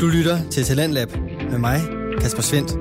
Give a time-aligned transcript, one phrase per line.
[0.00, 1.08] Du lytter til Talentlab
[1.50, 1.80] med mig,
[2.20, 2.72] Kasper Svendt.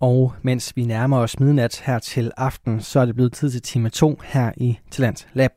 [0.00, 3.62] Og mens vi nærmer os midnat her til aften, så er det blevet tid til
[3.62, 5.50] time 2 her i Talent Lab.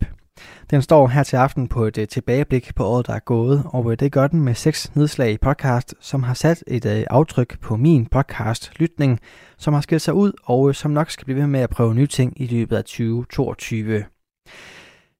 [0.69, 3.91] Den står her til aften på et øh, tilbageblik på året, der er gået, og
[3.91, 7.59] øh, det gør den med seks nedslag i podcast, som har sat et øh, aftryk
[7.61, 9.19] på min podcast-lytning,
[9.57, 12.07] som har skilt sig ud, og som nok skal blive ved med at prøve nye
[12.07, 14.03] ting i løbet af 2022.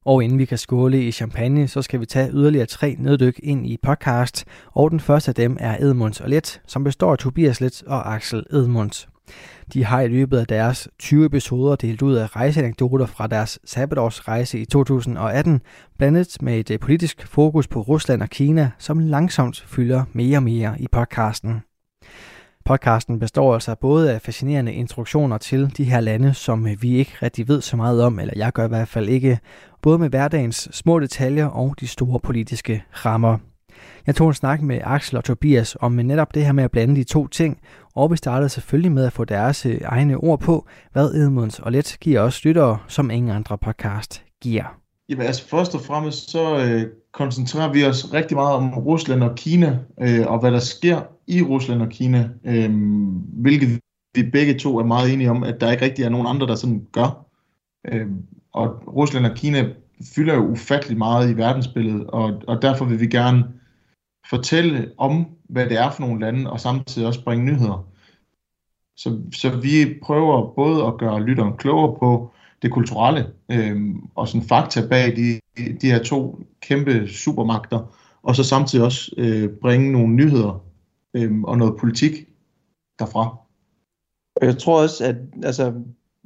[0.08, 3.68] Og inden vi kan skåle i champagne, så skal vi tage yderligere tre neddyk ind
[3.68, 7.62] i podcast, og den første af dem er Edmunds og Let, som består af Tobias
[7.62, 9.08] Let og Axel Edmunds.
[9.74, 14.60] De har i løbet af deres 20 episoder delt ud af rejseanekdoter fra deres sabbatårsrejse
[14.60, 15.62] i 2018,
[15.98, 20.44] blandet med et øh, politisk fokus på Rusland og Kina, som langsomt fylder mere og
[20.44, 21.62] mere i podcasten.
[22.68, 27.14] Podcasten består altså både af fascinerende introduktioner til de her lande, som øh, vi ikke
[27.22, 29.40] rigtig ved så meget om, eller jeg gør i hvert fald ikke,
[29.82, 33.38] både med hverdagens små detaljer og de store politiske rammer.
[34.08, 36.96] Jeg tog en snak med Axel og Tobias om netop det her med at blande
[36.96, 37.58] de to ting,
[37.96, 41.72] og vi startede selvfølgelig med at få deres øh, egne ord på, hvad Edmunds og
[41.72, 44.80] Let giver os lyttere, som ingen andre podcast giver.
[45.10, 49.36] Jamen altså først og fremmest så øh, koncentrerer vi os rigtig meget om Rusland og
[49.36, 52.72] Kina, øh, og hvad der sker i Rusland og Kina, øh,
[53.34, 53.80] hvilket
[54.16, 56.56] vi begge to er meget enige om, at der ikke rigtig er nogen andre, der
[56.56, 57.26] sådan gør.
[57.92, 58.08] Øh,
[58.58, 59.74] og Rusland og Kina
[60.16, 63.44] fylder jo ufattelig meget i verdensbilledet, og, og derfor vil vi gerne
[64.30, 67.88] fortælle om, hvad det er for nogle lande, og samtidig også bringe nyheder.
[68.98, 74.48] Så, så vi prøver både at gøre lytteren klogere på det kulturelle, øh, og sådan
[74.48, 75.40] fakta bag de,
[75.82, 80.64] de her to kæmpe supermagter, og så samtidig også øh, bringe nogle nyheder
[81.14, 82.14] øh, og noget politik
[83.00, 83.38] derfra.
[84.42, 85.74] Jeg tror også, at altså,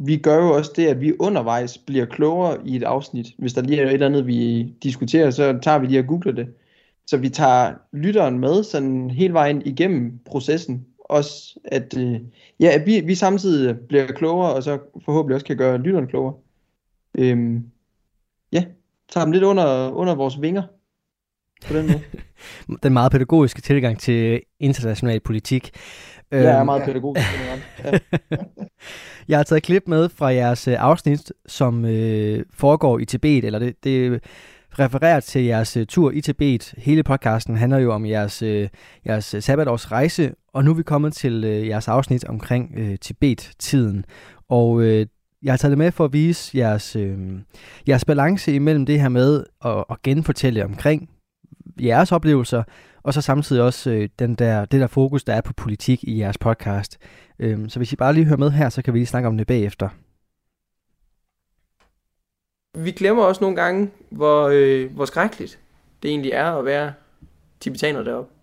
[0.05, 3.27] vi gør jo også det, at vi undervejs bliver klogere i et afsnit.
[3.37, 6.31] Hvis der lige er et eller andet, vi diskuterer, så tager vi lige og googler
[6.31, 6.47] det.
[7.07, 10.85] Så vi tager lytteren med sådan hele vejen igennem processen.
[10.99, 12.19] Også at, øh,
[12.59, 16.33] ja, at vi, vi samtidig bliver klogere, og så forhåbentlig også kan gøre lytteren klogere.
[17.17, 17.63] Øhm,
[18.51, 18.65] ja,
[19.09, 20.63] tager dem lidt under, under vores vinger.
[21.67, 22.01] På den måde.
[22.83, 25.71] Den meget pædagogiske tilgang til international politik.
[26.31, 27.27] Jeg er meget pædagogisk.
[27.83, 27.99] Ja.
[29.27, 33.59] Jeg har taget klip med fra jeres øh, afsnit, som øh, foregår i Tibet, eller
[33.59, 34.23] det, det
[34.79, 36.73] refererer til jeres øh, tur i Tibet.
[36.77, 38.69] Hele podcasten handler jo om jeres, øh,
[39.07, 44.05] jeres sabbatårs rejse, og nu er vi kommet til øh, jeres afsnit omkring øh, Tibet-tiden.
[44.49, 45.05] Og øh,
[45.43, 47.17] jeg har taget det med for at vise jeres, øh,
[47.87, 51.09] jeres balance imellem det her med at, at genfortælle omkring
[51.79, 52.63] jeres oplevelser,
[53.03, 56.19] og så samtidig også øh, den der, det der fokus, der er på politik i
[56.19, 56.97] jeres podcast.
[57.39, 59.37] Øhm, så hvis I bare lige hører med her, så kan vi lige snakke om
[59.37, 59.89] det bagefter.
[62.77, 65.59] Vi glemmer også nogle gange, hvor, øh, hvor skrækkeligt
[66.03, 66.93] det egentlig er at være
[67.59, 68.33] tibetaner deroppe.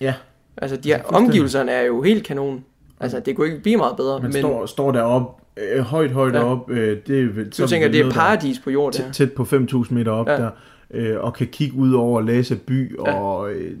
[0.00, 0.14] Ja.
[0.56, 2.64] Altså, de her omgivelserne er jo helt kanon.
[3.00, 4.20] Altså, det kunne ikke blive meget bedre.
[4.20, 4.42] Man men...
[4.42, 6.44] står, står deroppe øh, højt, højt ja.
[6.44, 6.70] op.
[6.70, 9.94] Øh, det er, Du så tænker, det er noget, paradis på jorden, tæt på 5.000
[9.94, 10.32] meter op Ja.
[10.32, 10.38] ja.
[10.38, 10.50] der,
[10.90, 13.14] øh, og kan kigge ud over Lhasa by, Ja.
[13.14, 13.76] og øh,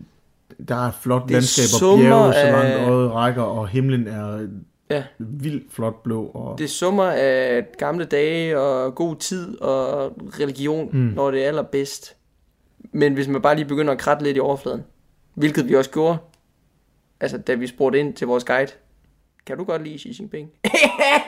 [0.68, 4.46] der er et flot Det landskab og bjerge, så langt øjet rækker, og himlen er
[4.90, 5.04] Ja.
[5.18, 6.24] vildt flot blå.
[6.26, 10.98] Og, Det summer af gamle dage og god tid og religion, mm.
[10.98, 12.16] når det er allerbedst.
[12.92, 14.82] Men hvis man bare lige begynder at kratte lidt i overfladen,
[15.34, 16.18] hvilket vi også gjorde,
[17.20, 18.70] altså da vi spurgte ind til vores guide,
[19.46, 20.50] kan du godt lide Xi Jinping?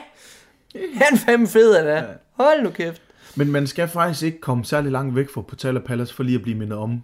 [1.01, 2.03] Han fandme fed, han er.
[2.31, 3.01] Hold nu kæft.
[3.35, 6.41] Men man skal faktisk ikke komme særlig langt væk fra Potala Palace, for lige at
[6.41, 7.03] blive mindet om.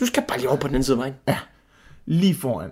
[0.00, 1.14] Du skal bare lige over på den anden side af vejen.
[2.06, 2.70] Lige foran,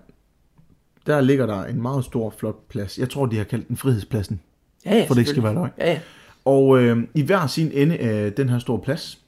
[1.06, 2.98] der ligger der en meget stor, flot plads.
[2.98, 4.40] Jeg tror, de har kaldt den Frihedspladsen,
[4.86, 5.70] Ja, ja, for det ikke skal være løgn.
[5.78, 6.00] Ja, ja.
[6.44, 9.18] Og øh, i hver sin ende af den her store plads,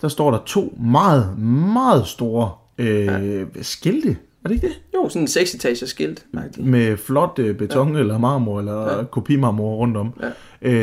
[0.00, 1.38] der står der to meget,
[1.74, 3.44] meget store øh, ja.
[3.62, 4.16] skilte.
[4.44, 4.80] Er det ikke det?
[4.94, 6.26] Jo, sådan en seksetages skilt.
[6.58, 8.00] Med flot øh, beton ja.
[8.00, 9.04] eller marmor eller ja.
[9.04, 10.30] kopimarmor rundt om, Ja.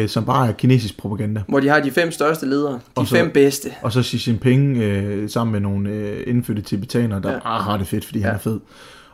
[0.03, 1.43] øh, som bare er kinesisk propaganda.
[1.47, 2.73] Hvor de har de fem største ledere.
[2.73, 3.69] De Og så- fem bedste.
[3.81, 7.35] Og så Xi Jinping øh, sammen med nogle øh, indfødte tibetanere, der Ja.
[7.35, 7.39] ja.
[7.43, 8.25] bare har det fedt, fordi ja.
[8.25, 8.59] han er fed.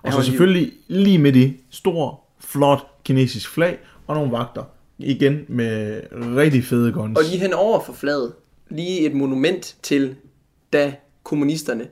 [0.04, 4.63] Og Han så selvfølgelig lige midt i, stor, flot kinesisk flag og nogle vagter.
[5.00, 7.18] Igen med rigtig fede guns.
[7.19, 8.34] Og lige hen over for flaget,
[8.69, 10.16] lige et monument til,
[10.74, 10.94] da
[11.24, 11.88] kommunisterne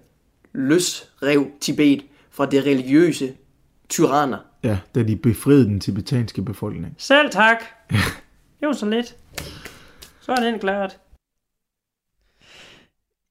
[0.54, 2.02] løsrev Tibet
[2.32, 3.34] fra det religiøse
[3.90, 4.38] tyranner.
[4.64, 6.96] Ja, da de befriede den tibetanske befolkning.
[6.98, 7.58] Selv tak.
[8.60, 9.16] Det var så lidt.
[10.22, 10.98] Så er den klart.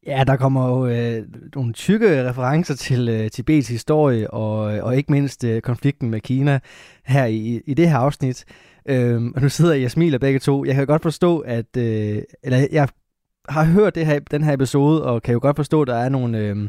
[0.07, 5.13] Ja, der kommer jo øh, nogle tykke referencer til øh, Tibets historie, og, og ikke
[5.13, 6.61] mindst øh, konflikten med Kina
[7.05, 8.45] her i, i det her afsnit.
[8.87, 10.65] Øhm, og nu sidder jeg og smiler begge to.
[10.65, 11.77] Jeg kan godt forstå, at...
[11.77, 12.89] Øh, eller jeg
[13.49, 16.09] har hørt det her, den her episode, og kan jo godt forstå, at der er
[16.09, 16.69] nogle øh,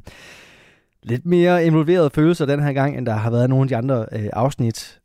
[1.04, 4.06] lidt mere involverede følelser den her gang, end der har været nogle af de andre
[4.12, 5.02] øh, afsnit.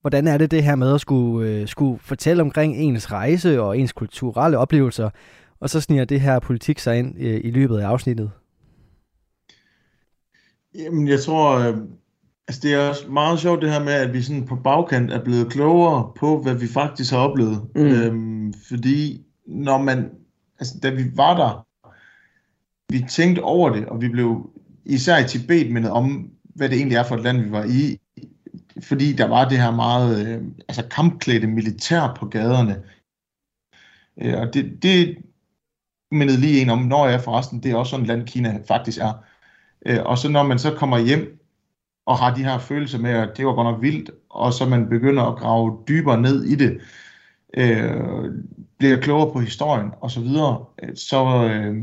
[0.00, 3.78] Hvordan er det det her med at skulle, øh, skulle fortælle omkring ens rejse og
[3.78, 5.10] ens kulturelle oplevelser,
[5.60, 8.30] og så sniger det her politik sig ind øh, i løbet af afsnittet?
[10.74, 11.76] Jamen, jeg tror, øh,
[12.48, 15.24] altså det er også meget sjovt det her med, at vi sådan på bagkant er
[15.24, 17.62] blevet klogere på, hvad vi faktisk har oplevet.
[17.74, 17.82] Mm.
[17.82, 20.10] Øhm, fordi når man,
[20.58, 21.66] altså da vi var der,
[22.92, 24.50] vi tænkte over det, og vi blev
[24.86, 28.00] især i Tibet mindet om, hvad det egentlig er for et land, vi var i.
[28.82, 32.82] Fordi der var det her meget øh, altså kampklædte militær på gaderne.
[34.22, 35.18] Øh, og det, det
[36.10, 38.98] mindede lige en om, når jeg forresten, det er også sådan et land, Kina faktisk
[38.98, 39.12] er.
[39.86, 41.46] Øh, og så når man så kommer hjem
[42.06, 44.88] og har de her følelser med, at det var godt nok vildt, og så man
[44.88, 46.80] begynder at grave dybere ned i det,
[47.56, 48.32] øh,
[48.78, 51.76] bliver klogere på historien og så videre, øh, så, øh,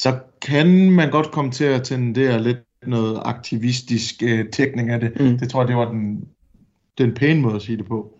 [0.00, 5.20] så kan man godt komme til at tendere lidt noget aktivistisk øh, tækning af det.
[5.20, 5.38] Mm.
[5.38, 6.28] Det tror jeg, det var den,
[6.98, 8.18] den pæne måde at sige det på.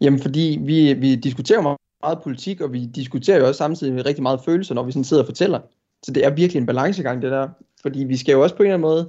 [0.00, 4.22] Jamen, fordi vi, vi diskuterer meget, meget politik, og vi diskuterer jo også samtidig rigtig
[4.22, 5.60] meget følelser, når vi sådan sidder og fortæller.
[6.02, 7.48] Så det er virkelig en balancegang, det der.
[7.82, 9.08] Fordi vi skal jo også på en eller anden måde,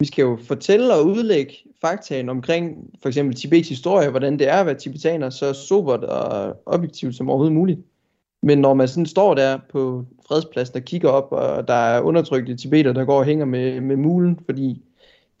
[0.00, 4.56] vi skal jo fortælle og udlægge faktaen omkring for eksempel Tibets historie, hvordan det er
[4.56, 7.80] at være tibetaner, så sobert og objektivt som overhovedet muligt.
[8.42, 12.56] Men når man sådan står der på fredspladsen og kigger op, og der er undertrykte
[12.56, 14.82] tibeter, der går og hænger med, med mulen, fordi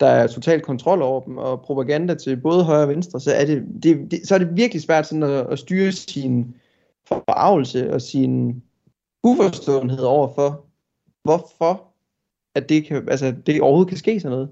[0.00, 3.44] der er total kontrol over dem, og propaganda til både højre og venstre, så er
[3.44, 6.54] det, det, det, så er det virkelig svært sådan at, at styre sin
[7.06, 8.62] forarvelse og sin
[9.22, 10.64] uforståenhed over for,
[11.22, 11.84] hvorfor
[12.54, 14.50] at det, kan, altså, det overhovedet kan ske sådan noget.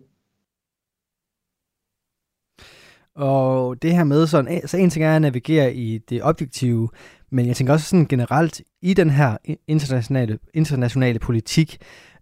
[3.14, 6.88] Og det her med, sådan, så en ting er at navigere i det objektive,
[7.31, 9.37] men jeg tænker også sådan generelt i den her
[9.69, 11.78] internationale, internationale politik,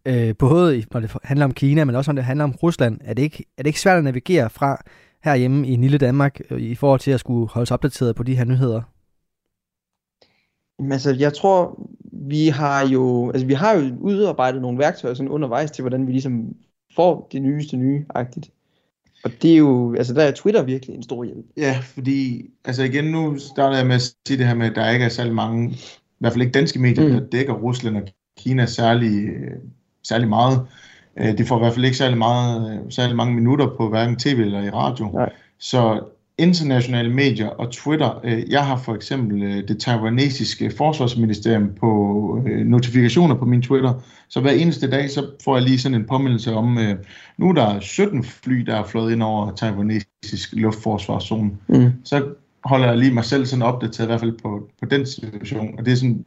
[0.06, 3.15] øh, både når det handler om Kina, men også når det handler om Rusland, er
[3.15, 4.83] det ikke, er det ikke svært at navigere fra
[5.25, 8.37] herhjemme i lille Danmark øh, i forhold til at skulle holde sig opdateret på de
[8.37, 8.83] her nyheder?
[10.91, 15.71] Altså, jeg tror, vi har jo, altså, vi har jo udarbejdet nogle værktøjer sådan undervejs
[15.71, 16.55] til, hvordan vi ligesom
[16.97, 18.50] får det nyeste nye-agtigt.
[19.25, 21.47] Og det er jo, altså der er Twitter virkelig en stor hjælp.
[21.56, 24.91] Ja, fordi, altså igen, nu starter jeg med at sige det her med, at der
[24.91, 25.76] ikke er særlig mange, i
[26.19, 27.12] hvert fald ikke danske medier, mm.
[27.12, 28.03] der dækker Rusland og
[28.38, 29.29] Kina særlig,
[30.03, 30.67] særlig meget.
[31.21, 34.38] Øh, det får i hvert fald ikke særlig, meget, særlig mange minutter på hverken tv
[34.38, 35.11] eller i radio.
[35.15, 35.32] Nej.
[35.59, 36.00] Så
[36.39, 38.21] internationale medier og Twitter.
[38.25, 43.93] Øh, jeg har for eksempel øh, det taiwanesiske forsvarsministerium på øh, notifikationer på min Twitter,
[44.29, 46.79] så hver eneste dag så får jeg lige sådan en påmindelse om,
[47.39, 51.51] nu er der 17 fly, der er flået ind over taiwanesisk luftforsvarszone.
[51.69, 51.93] Mm.
[52.05, 52.25] Så
[52.65, 55.79] holder jeg lige mig selv sådan opdateret, i hvert fald på, på den situation.
[55.79, 56.25] Og det er, sådan,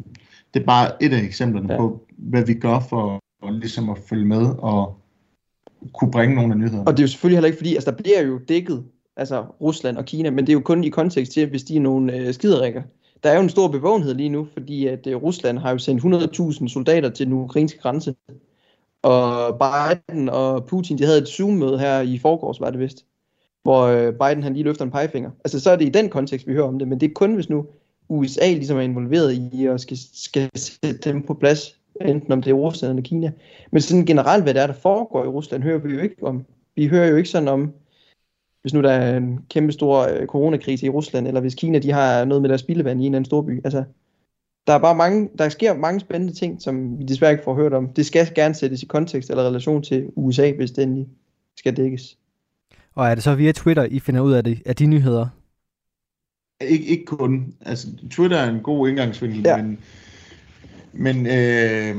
[0.53, 1.79] det er bare et af eksemplerne ja.
[1.79, 4.97] på, hvad vi gør for, for ligesom at følge med og
[5.93, 6.87] kunne bringe nogle af nyhederne.
[6.87, 8.83] Og det er jo selvfølgelig heller ikke fordi, altså der bliver jo dækket
[9.17, 11.79] altså Rusland og Kina, men det er jo kun i kontekst til, hvis de er
[11.79, 12.81] nogle øh, skiderikker.
[13.23, 16.03] Der er jo en stor bevågenhed lige nu, fordi at øh, Rusland har jo sendt
[16.03, 18.15] 100.000 soldater til den ukrainske grænse.
[19.01, 23.05] Og Biden og Putin, de havde et Zoom-møde her i forgårs, var det vist,
[23.63, 25.31] hvor øh, Biden han lige løfter en pegefinger.
[25.45, 27.33] Altså så er det i den kontekst, vi hører om det, men det er kun
[27.33, 27.65] hvis nu
[28.09, 32.51] USA ligesom er involveret i at skal, skal sætte dem på plads, enten om det
[32.51, 33.31] er Rusland eller Kina.
[33.71, 36.45] Men sådan generelt, hvad der er, der foregår i Rusland, hører vi jo ikke om.
[36.75, 37.73] Vi hører jo ikke sådan om,
[38.67, 41.91] hvis nu der er en kæmpe stor øh, coronakrise i Rusland, eller hvis Kina de
[41.91, 43.61] har noget med deres spildevand i en eller anden storby.
[43.63, 43.83] Altså,
[44.67, 47.73] der er bare mange, der sker mange spændende ting, som vi desværre ikke får hørt
[47.73, 47.89] om.
[47.89, 51.07] Det skal gerne sættes i kontekst eller relation til USA, hvis det endelig
[51.57, 52.17] skal dækkes.
[52.95, 55.27] Og er det så via Twitter, I finder ud af, det, af de nyheder?
[56.61, 57.53] Ikke, ikke kun.
[57.65, 59.57] Altså, Twitter er en god indgangsvinkel, ja.
[59.57, 59.79] men,
[60.93, 61.95] men øh,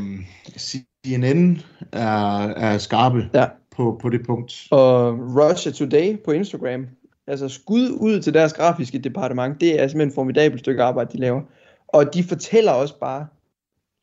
[0.58, 1.60] CNN
[1.92, 3.30] er, er skarpe.
[3.34, 3.46] Ja
[3.78, 4.66] på, på det punkt.
[4.70, 6.86] Og Russia Today på Instagram,
[7.26, 11.18] altså skud ud til deres grafiske departement, det er simpelthen et formidabelt stykke arbejde, de
[11.18, 11.40] laver.
[11.88, 13.26] Og de fortæller også bare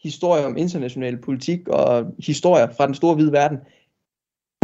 [0.03, 3.57] historier om international politik og historier fra den store hvide verden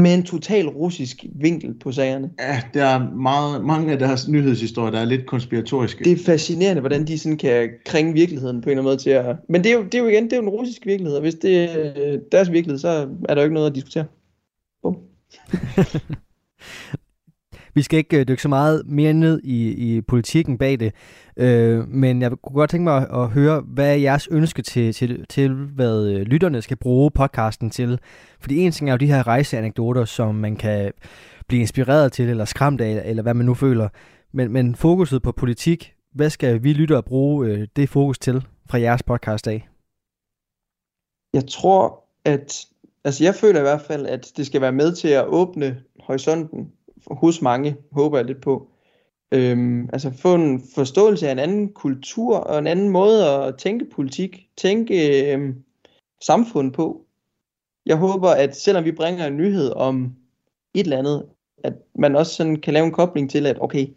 [0.01, 2.29] med en total russisk vinkel på sagerne.
[2.39, 6.03] Ja, der er meget, mange af deres nyhedshistorier, der er lidt konspiratoriske.
[6.03, 9.09] Det er fascinerende, hvordan de sådan kan kringe virkeligheden på en eller anden måde til
[9.09, 9.35] at...
[9.49, 11.21] Men det er jo, det er jo igen, det er jo en russisk virkelighed, og
[11.21, 14.05] hvis det er deres virkelighed, så er der jo ikke noget at diskutere.
[14.81, 14.97] Bum.
[17.75, 20.93] Vi skal ikke øh, dykke så meget mere ned i, i politikken bag det,
[21.37, 24.93] øh, men jeg kunne godt tænke mig at, at høre, hvad er jeres ønske til,
[24.93, 27.99] til, til, hvad øh, lytterne skal bruge podcasten til?
[28.39, 30.91] Fordi en ting er jo de her rejseanekdoter, som man kan
[31.47, 33.89] blive inspireret til, eller skræmt af, eller hvad man nu føler.
[34.33, 38.45] Men, men fokuset på politik, hvad skal vi lytte og bruge øh, det fokus til
[38.69, 39.67] fra jeres podcast af?
[41.33, 42.65] Jeg tror, at
[43.03, 46.71] altså jeg føler i hvert fald, at det skal være med til at åbne horisonten
[47.07, 48.67] hos mange, håber jeg lidt på.
[49.31, 53.85] Øhm, altså få en forståelse af en anden kultur og en anden måde at tænke
[53.85, 55.63] politik, tænke øhm,
[56.21, 57.05] samfund på.
[57.85, 60.15] Jeg håber, at selvom vi bringer en nyhed om
[60.73, 61.25] et eller andet,
[61.63, 63.87] at man også sådan kan lave en kobling til, at okay,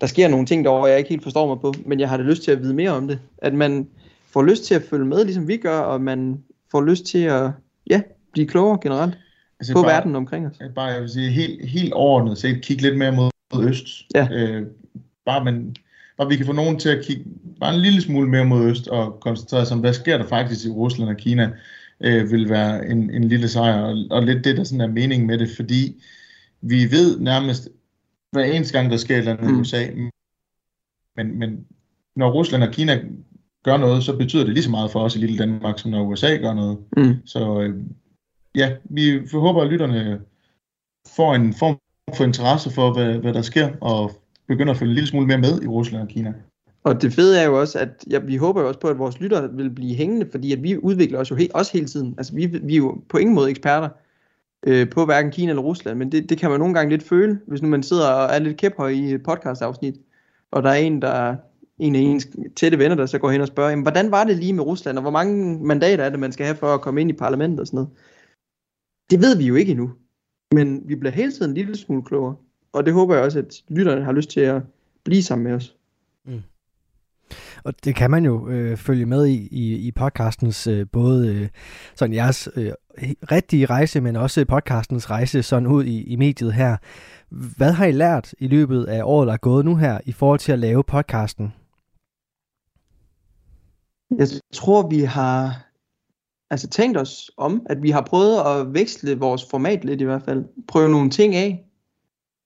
[0.00, 2.26] der sker nogle ting derovre, jeg ikke helt forstår mig på, men jeg har det
[2.26, 3.20] lyst til at vide mere om det.
[3.38, 3.88] At man
[4.26, 7.50] får lyst til at følge med, ligesom vi gør, og man får lyst til at
[7.90, 9.18] ja, blive klogere generelt
[9.60, 10.56] Altså på bare, verden omkring os.
[10.74, 13.86] bare, jeg vil sige, helt, helt overordnet set, kigge lidt mere mod mod øst.
[14.14, 14.28] Ja.
[14.32, 14.66] Øh,
[15.26, 15.76] bare, man,
[16.18, 17.24] bare vi kan få nogen til at kigge
[17.60, 20.66] bare en lille smule mere mod øst og koncentrere sig om, hvad sker der faktisk
[20.66, 21.50] i Rusland og Kina,
[22.00, 25.26] øh, vil være en, en lille sejr, og, og lidt det, der sådan er mening
[25.26, 26.02] med det, fordi
[26.60, 27.68] vi ved nærmest,
[28.32, 29.56] hver eneste gang, der sker et eller andet Mm.
[29.56, 29.86] i USA,
[31.16, 31.66] men, men
[32.16, 33.00] når Rusland og Kina
[33.64, 36.02] gør noget, så betyder det lige så meget for os i lille Danmark, som når
[36.02, 36.78] USA gør noget.
[36.96, 37.26] Mm.
[37.26, 37.74] Så øh,
[38.54, 40.20] ja, vi håber, at lytterne
[41.16, 41.78] får en form
[42.16, 44.10] for interesse for, hvad, hvad der sker, og
[44.48, 46.34] begynder at følge en lille smule mere med i Rusland og Kina.
[46.84, 49.20] Og det fede er jo også, at ja, vi håber jo også på, at vores
[49.20, 52.14] lyttere vil blive hængende, fordi at vi udvikler os jo he- også hele tiden.
[52.18, 53.88] Altså vi, vi er jo på ingen måde eksperter
[54.66, 57.38] øh, på hverken Kina eller Rusland, men det, det kan man nogle gange lidt føle,
[57.46, 59.94] hvis nu man sidder og er lidt kæphøj i et podcast-afsnit,
[60.50, 61.36] og der er en, der
[61.78, 64.36] en af ens tætte venner, der så går hen og spørger, jamen, hvordan var det
[64.36, 67.00] lige med Rusland, og hvor mange mandater er det, man skal have for at komme
[67.00, 67.90] ind i parlamentet og sådan noget.
[69.12, 69.90] Det ved vi jo ikke endnu,
[70.54, 72.36] men vi bliver hele tiden en lille smule klogere,
[72.72, 74.62] og det håber jeg også, at lytterne har lyst til at
[75.04, 75.76] blive sammen med os.
[77.64, 81.48] Og det kan man jo øh, følge med i, i, i podcastens øh, både øh,
[81.94, 82.72] sådan jeres øh,
[83.32, 86.76] rigtige rejse, men også podcastens rejse sådan ud i, i mediet her.
[87.56, 90.38] Hvad har I lært i løbet af året, der er gået nu her, i forhold
[90.38, 91.52] til at lave podcasten?
[94.18, 95.66] Jeg tror, vi har
[96.52, 100.22] altså tænkt os om, at vi har prøvet at veksle vores format lidt i hvert
[100.22, 100.44] fald.
[100.68, 101.64] Prøve nogle ting af,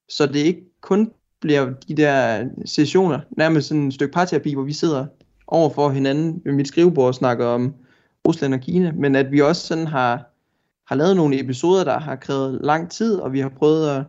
[0.09, 1.11] så det ikke kun
[1.41, 5.05] bliver de der sessioner, nærmest sådan et stykke parterapi, hvor vi sidder
[5.47, 7.73] over for hinanden ved mit skrivebord og snakker om
[8.27, 10.33] Rusland og Kina, men at vi også sådan har,
[10.87, 14.03] har lavet nogle episoder, der har krævet lang tid, og vi har prøvet at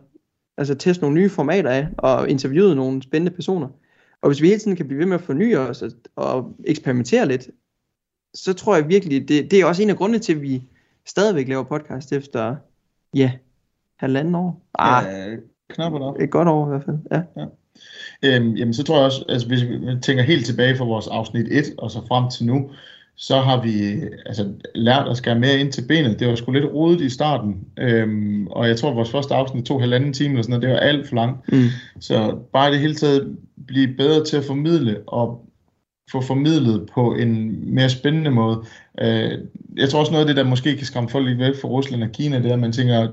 [0.57, 3.67] altså, teste nogle nye formater af, og interviewet nogle spændende personer.
[4.21, 7.27] Og hvis vi hele tiden kan blive ved med at forny os og, og eksperimentere
[7.27, 7.49] lidt,
[8.33, 10.61] så tror jeg virkelig, det, det er også en af grundene til, at vi
[11.07, 12.55] stadigvæk laver podcast efter,
[13.15, 13.31] ja,
[13.99, 14.61] halvanden år.
[14.79, 15.35] Ah, Ja,
[15.69, 16.21] knap nok.
[16.21, 17.45] et godt år i hvert fald, ja.
[18.23, 21.47] Øhm, jamen, så tror jeg også, altså hvis vi tænker helt tilbage fra vores afsnit
[21.51, 22.69] 1 og så frem til nu,
[23.15, 26.19] så har vi altså, lært at skære mere ind til benet.
[26.19, 29.65] Det var sgu lidt rodet i starten, øhm, og jeg tror, at vores første afsnit
[29.65, 31.51] tog halvanden time eller sådan noget, det var alt for langt.
[31.53, 31.63] Mm.
[31.99, 35.48] Så bare i det hele taget blive bedre til at formidle og
[36.11, 38.63] få formidlet på en mere spændende måde.
[39.01, 39.31] Øh,
[39.77, 42.03] jeg tror også noget af det, der måske kan skræmme folk lidt væk fra Rusland
[42.03, 43.07] og Kina, det er, at man tænker,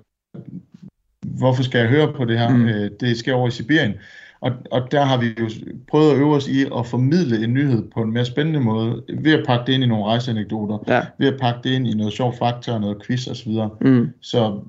[1.39, 2.49] hvorfor skal jeg høre på det her?
[2.57, 2.67] Mm.
[2.69, 3.93] Øh, det sker over i Sibirien.
[4.41, 5.51] Og, og der har vi jo
[5.89, 9.33] prøvet at øve os i at formidle en nyhed på en mere spændende måde, ved
[9.33, 11.03] at pakke det ind i nogle rejseanekdoter, Ja.
[11.19, 13.53] ved at pakke det ind i noget sjov fakta og noget quiz osv.
[13.81, 14.09] Mm.
[14.21, 14.61] Så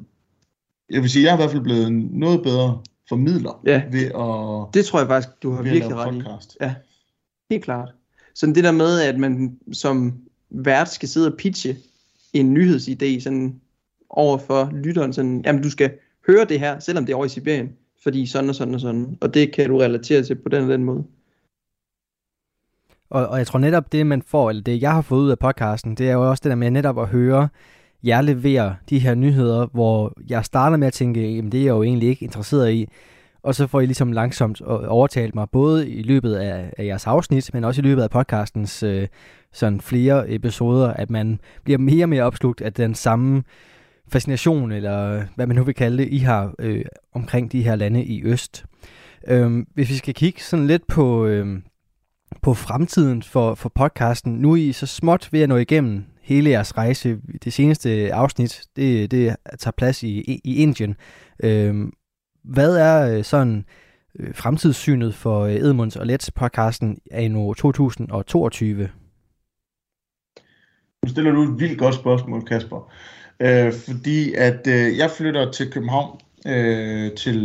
[0.90, 2.80] jeg vil sige, jeg er i hvert fald blevet noget bedre
[3.10, 3.82] formidler Ja.
[3.92, 6.20] ved at, Det tror jeg faktisk, du har virkelig ret i.
[6.20, 6.58] podcast.
[7.52, 7.90] Helt klart.
[8.38, 10.14] Sådan det der med, at man som
[10.50, 11.76] vært skal sidde og pitche
[12.34, 13.62] en nyhedsidé sådan
[14.10, 15.92] over for lytteren, sådan, jamen du skal
[16.28, 17.70] høre det her, selvom det er over i Sibirien,
[18.04, 20.70] fordi sådan og sådan og sådan, og det kan du relatere til på den og
[20.70, 21.04] den måde.
[23.10, 25.40] Og, og jeg tror netop det, man får, eller det jeg har fået ud af
[25.40, 27.50] podcasten, det er jo også det der med netop at høre
[28.04, 31.70] jer levere de her nyheder, hvor jeg starter med at tænke, jamen det er jeg
[31.70, 32.88] jo egentlig ikke interesseret i,
[33.48, 37.54] og så får I ligesom langsomt overtalt mig, både i løbet af, af jeres afsnit,
[37.54, 39.08] men også i løbet af podcastens øh,
[39.54, 43.44] sådan flere episoder, at man bliver mere og mere opslugt af den samme
[44.12, 48.04] fascination, eller hvad man nu vil kalde det, I har øh, omkring de her lande
[48.04, 48.66] i øst.
[49.28, 51.62] Øh, hvis vi skal kigge sådan lidt på, øh,
[52.42, 56.50] på fremtiden for, for podcasten, nu er I så småt ved at nå igennem hele
[56.50, 57.18] jeres rejse.
[57.44, 60.96] Det seneste afsnit, det, det tager plads i, i Indien.
[61.44, 61.88] Øh,
[62.48, 63.66] hvad er øh, sådan
[64.20, 68.90] øh, fremtidssynet for øh, Edmunds og Lets podcasten af nu 2022?
[71.04, 72.92] Nu stiller du et vildt godt spørgsmål, Kasper.
[73.40, 77.40] Øh, fordi at øh, jeg flytter til København øh, til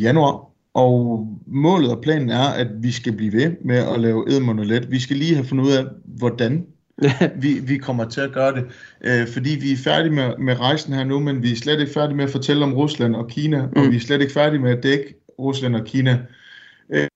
[0.00, 4.60] januar, og målet og planen er, at vi skal blive ved med at lave Edmund
[4.60, 4.90] og Let.
[4.90, 6.66] Vi skal lige have fundet ud af, hvordan
[7.42, 8.64] vi, vi kommer til at gøre det.
[9.04, 11.92] Øh, fordi vi er færdige med, med rejsen her nu, men vi er slet ikke
[11.92, 13.72] færdige med at fortælle om Rusland og Kina, mm.
[13.76, 16.18] og vi er slet ikke færdige med at dække Rusland og Kina.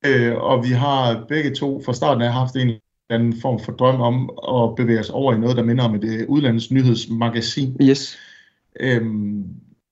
[0.06, 2.70] Øh, og vi har begge to fra starten af haft en
[3.10, 6.04] anden form for drøm om at bevæge os over i noget, der minder om et
[6.04, 7.76] øh, udlandets nyhedsmagasin.
[7.82, 8.18] Yes.
[8.80, 9.44] Øhm,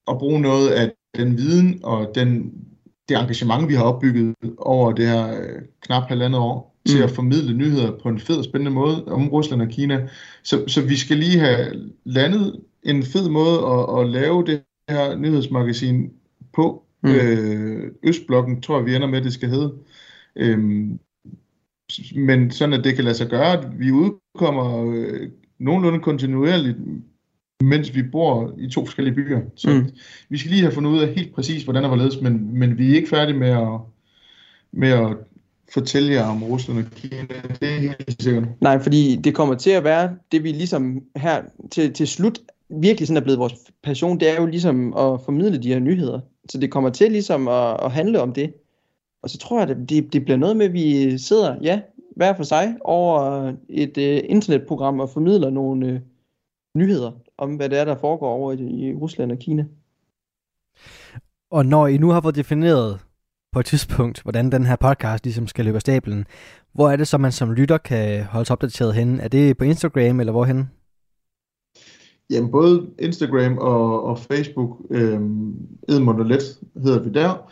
[0.06, 2.52] og bruge noget af den viden og den,
[3.08, 6.90] det engagement, vi har opbygget over det her øh, knap halvandet år, mm.
[6.90, 10.08] til at formidle nyheder på en fed og spændende måde om Rusland og Kina.
[10.42, 15.16] Så, så vi skal lige have landet en fed måde at, at lave det her
[15.16, 16.10] nyhedsmagasin
[16.54, 16.82] på.
[17.02, 17.10] Mm.
[17.10, 19.72] Øh, Østblokken tror jeg, vi ender med, at det skal hedde.
[20.36, 20.98] Øhm,
[22.14, 25.28] men sådan, at det kan lade sig gøre, at vi udkommer øh,
[25.58, 26.76] nogenlunde kontinuerligt,
[27.60, 29.40] mens vi bor i to forskellige byer.
[29.56, 29.90] Så mm.
[30.28, 32.78] vi skal lige have fundet ud af helt præcis, hvordan det var ledes, men, men
[32.78, 33.80] vi er ikke færdige med at,
[34.72, 35.16] med at
[35.72, 37.22] fortælle jer om Rusland og Kina.
[37.60, 38.44] Det er helt sikkert.
[38.60, 43.08] Nej, fordi det kommer til at være, det vi ligesom her til, til slut virkelig
[43.08, 46.20] sådan er blevet vores passion, det er jo ligesom at formidle de her nyheder.
[46.48, 48.54] Så det kommer til ligesom at, at handle om det.
[49.22, 51.80] Og så tror jeg, at det, det bliver noget med, at vi sidder, ja,
[52.16, 56.00] hver for sig, over et uh, internetprogram og formidler nogle uh,
[56.74, 59.64] nyheder om, hvad det er, der foregår over i, i Rusland og Kina.
[61.50, 63.00] Og når I nu har fået defineret
[63.56, 66.26] på et tidspunkt, hvordan den her podcast ligesom skal løbe af stablen,
[66.74, 69.22] hvor er det så, man som lytter kan holde sig opdateret henne?
[69.22, 70.70] Er det på Instagram, eller hvorhen?
[72.30, 75.20] Jamen, både Instagram og, og Facebook, øh,
[75.88, 76.42] Edmund og Let
[76.82, 77.50] hedder vi der.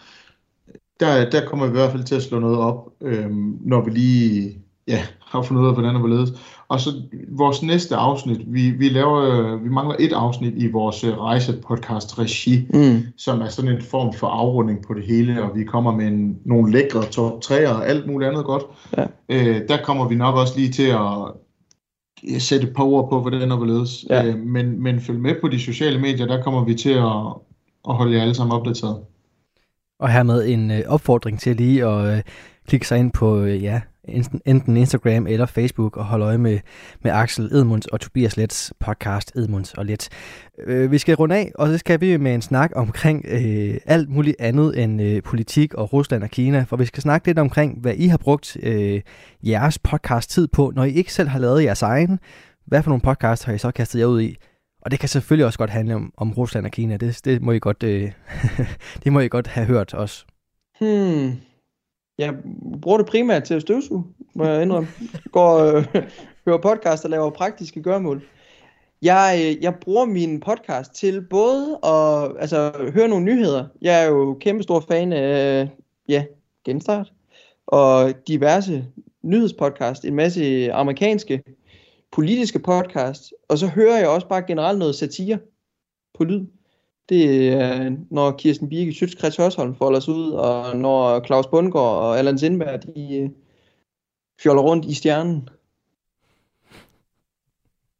[1.00, 1.30] der.
[1.30, 3.30] Der kommer vi i hvert fald til at slå noget op, øh,
[3.60, 4.58] når vi lige
[4.88, 6.30] ja, har fundet ud af, hvordan det var ledes.
[6.74, 6.90] Og så
[7.28, 12.66] vores næste afsnit, vi, vi laver, vi mangler et afsnit i vores øh, rejsepodcast regi,
[12.74, 13.02] mm.
[13.16, 16.38] som er sådan en form for afrunding på det hele, og vi kommer med en,
[16.44, 18.62] nogle lækre top 3 og alt muligt andet godt.
[18.96, 19.04] Ja.
[19.28, 23.50] Øh, der kommer vi nok også lige til at sætte et par ord på, hvordan
[23.50, 24.04] det ledes.
[24.10, 24.26] Ja.
[24.26, 27.26] Øh, men, men følg med på de sociale medier, der kommer vi til at,
[27.88, 28.96] at holde jer alle sammen opdateret.
[30.00, 32.22] Og hermed en øh, opfordring til lige at øh,
[32.68, 33.80] klikke sig ind på øh, ja,
[34.44, 36.58] enten Instagram eller Facebook og holde øje med,
[37.02, 40.08] med Axel Edmunds og Tobias Lets podcast Edmunds og Let.
[40.66, 44.08] Øh, vi skal runde af, og så skal vi med en snak omkring øh, alt
[44.08, 47.80] muligt andet end øh, politik og Rusland og Kina, for vi skal snakke lidt omkring,
[47.80, 49.00] hvad I har brugt øh,
[49.42, 52.18] jeres podcast tid på, når I ikke selv har lavet jeres egen.
[52.66, 54.36] Hvad for nogle podcast har I så kastet jer ud i?
[54.82, 56.96] Og det kan selvfølgelig også godt handle om, om Rusland og Kina.
[56.96, 58.12] Det, det må I godt, øh,
[59.04, 60.24] det må I godt have hørt også.
[60.80, 61.32] Hmm.
[62.18, 62.34] Jeg
[62.82, 64.88] bruger det primært til at støvsuge, må jeg indrømme.
[65.32, 65.84] Går øh,
[66.46, 68.22] hører podcast og laver praktiske gørmål.
[69.02, 73.66] Jeg, øh, jeg bruger min podcast til både at altså, høre nogle nyheder.
[73.80, 75.68] Jeg er jo kæmpe stor fan af
[76.08, 76.24] ja,
[76.64, 77.12] Genstart
[77.66, 78.86] og diverse
[79.22, 81.42] nyhedspodcast, en masse amerikanske
[82.12, 85.38] politiske podcast, og så hører jeg også bare generelt noget satire
[86.14, 86.46] på lyd.
[87.08, 92.18] Det er, når Kirsten Birke, Sjøtskreds Hørsholm folder sig ud, og når Claus Bundgaard og
[92.18, 93.30] Allan Sindberg, de øh,
[94.42, 95.48] fjoller rundt i stjernen.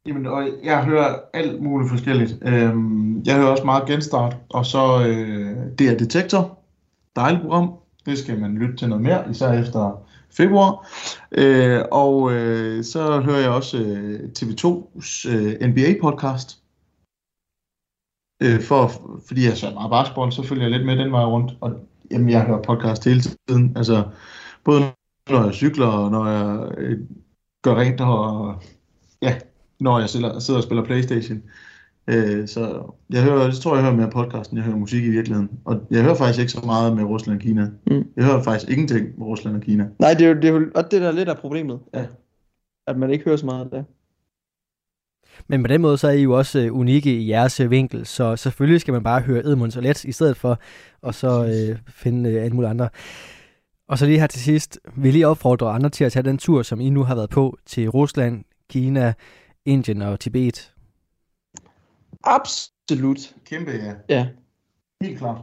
[0.07, 2.39] Jamen, og jeg hører alt muligt forskelligt.
[2.43, 6.59] Øhm, jeg hører også meget genstart, og så øh, det er Detektor.
[7.17, 7.73] Dejligt program.
[8.07, 10.89] Det skal man lytte til noget mere, især efter februar.
[11.33, 16.64] Øh, og øh, så hører jeg også øh, TV2's øh, NBA-podcast.
[18.45, 18.91] Øh, for,
[19.29, 21.53] fordi jeg så meget basketball, så følger jeg lidt med den vej rundt.
[21.61, 21.71] Og
[22.11, 23.73] jamen, jeg hører podcast hele tiden.
[23.77, 24.05] Altså,
[24.65, 24.81] både
[25.31, 26.99] når jeg cykler, og når jeg øh,
[27.63, 28.55] gør rent, og
[29.23, 29.37] ja,
[29.81, 31.43] når jeg sidder, sidder og spiller Playstation.
[32.07, 35.11] Øh, så jeg hører, det tror jeg, jeg hører mere podcasten, jeg hører musik i
[35.11, 35.51] virkeligheden.
[35.65, 37.71] Og jeg hører faktisk ikke så meget med Rusland og Kina.
[37.87, 38.05] Mm.
[38.17, 39.89] Jeg hører faktisk ingenting med Rusland og Kina.
[39.99, 41.81] Nej, det er jo det, er jo, og det der lidt af problemet.
[41.95, 42.07] Ja.
[42.87, 43.85] At man ikke hører så meget af det.
[45.49, 48.07] Men på den måde, så er I jo også øh, unikke i jeres øh, vinkel,
[48.07, 50.59] så selvfølgelig skal man bare høre Edmunds og Let i stedet for,
[51.03, 52.89] og så øh, finde øh, alle mulige andre.
[53.89, 56.63] Og så lige her til sidst, vil lige opfordre andre til at tage den tur,
[56.63, 59.13] som I nu har været på til Rusland, Kina,
[59.65, 60.73] Indien og Tibet.
[62.25, 63.35] Absolut.
[63.45, 63.93] Kæmpe ja.
[64.09, 64.27] Ja.
[65.03, 65.41] Helt klart.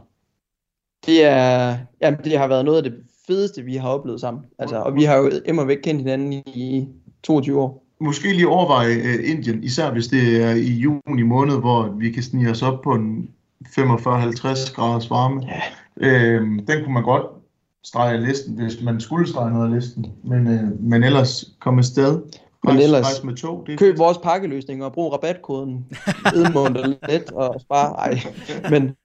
[1.06, 2.94] Det er, jamen, det har været noget af det
[3.26, 4.44] fedeste, vi har oplevet sammen.
[4.58, 6.88] Altså, og vi har jo immer væk kendt hinanden i
[7.22, 11.88] 22 år måske lige overveje uh, Indien, især hvis det er i juni måned, hvor
[11.88, 13.30] vi kan snige os op på en
[13.66, 15.42] 45-50 graders varme.
[16.00, 16.36] Ja.
[16.36, 17.26] Uh, den kunne man godt
[17.84, 20.06] strege listen, hvis man skulle strege noget af listen.
[20.24, 22.22] Men, uh, men ellers komme afsted.
[22.64, 25.86] Men ellers med tog, det køb vores pakkeløsning og brug rabatkoden
[26.36, 27.92] Edmund og let og spare.
[27.92, 28.18] Ej,
[28.70, 28.96] men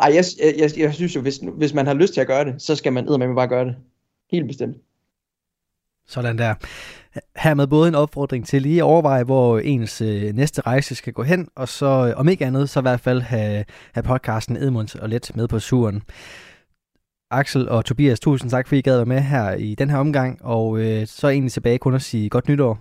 [0.00, 0.24] ej, jeg,
[0.58, 2.92] jeg, jeg, synes jo, hvis, hvis man har lyst til at gøre det, så skal
[2.92, 3.76] man eddermame bare gøre det.
[4.30, 4.76] Helt bestemt.
[6.06, 6.54] Sådan der.
[7.36, 11.12] Her med både en opfordring til lige at overveje, hvor ens øh, næste rejse skal
[11.12, 14.56] gå hen, og så øh, om ikke andet, så i hvert fald have, have podcasten
[14.56, 16.02] Edmunds og Let med på turen.
[17.30, 20.44] Axel og Tobias, tusind tak, fordi I gad være med her i den her omgang,
[20.44, 22.78] og øh, så er egentlig tilbage kun at sige godt nytår.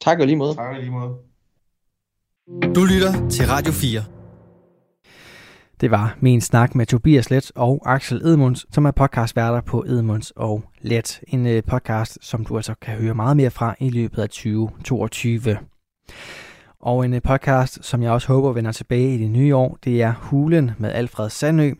[0.00, 0.54] Tak og lige måde.
[0.54, 1.14] Tak lige måde.
[2.74, 4.15] Du lytter til Radio 4.
[5.80, 10.30] Det var min snak med Tobias Let og Axel Edmunds, som er podcastværter på Edmunds
[10.30, 11.20] og Let.
[11.28, 15.58] En øh, podcast, som du altså kan høre meget mere fra i løbet af 2022.
[16.80, 20.02] Og en øh, podcast, som jeg også håber vender tilbage i det nye år, det
[20.02, 21.72] er Hulen med Alfred Sandø.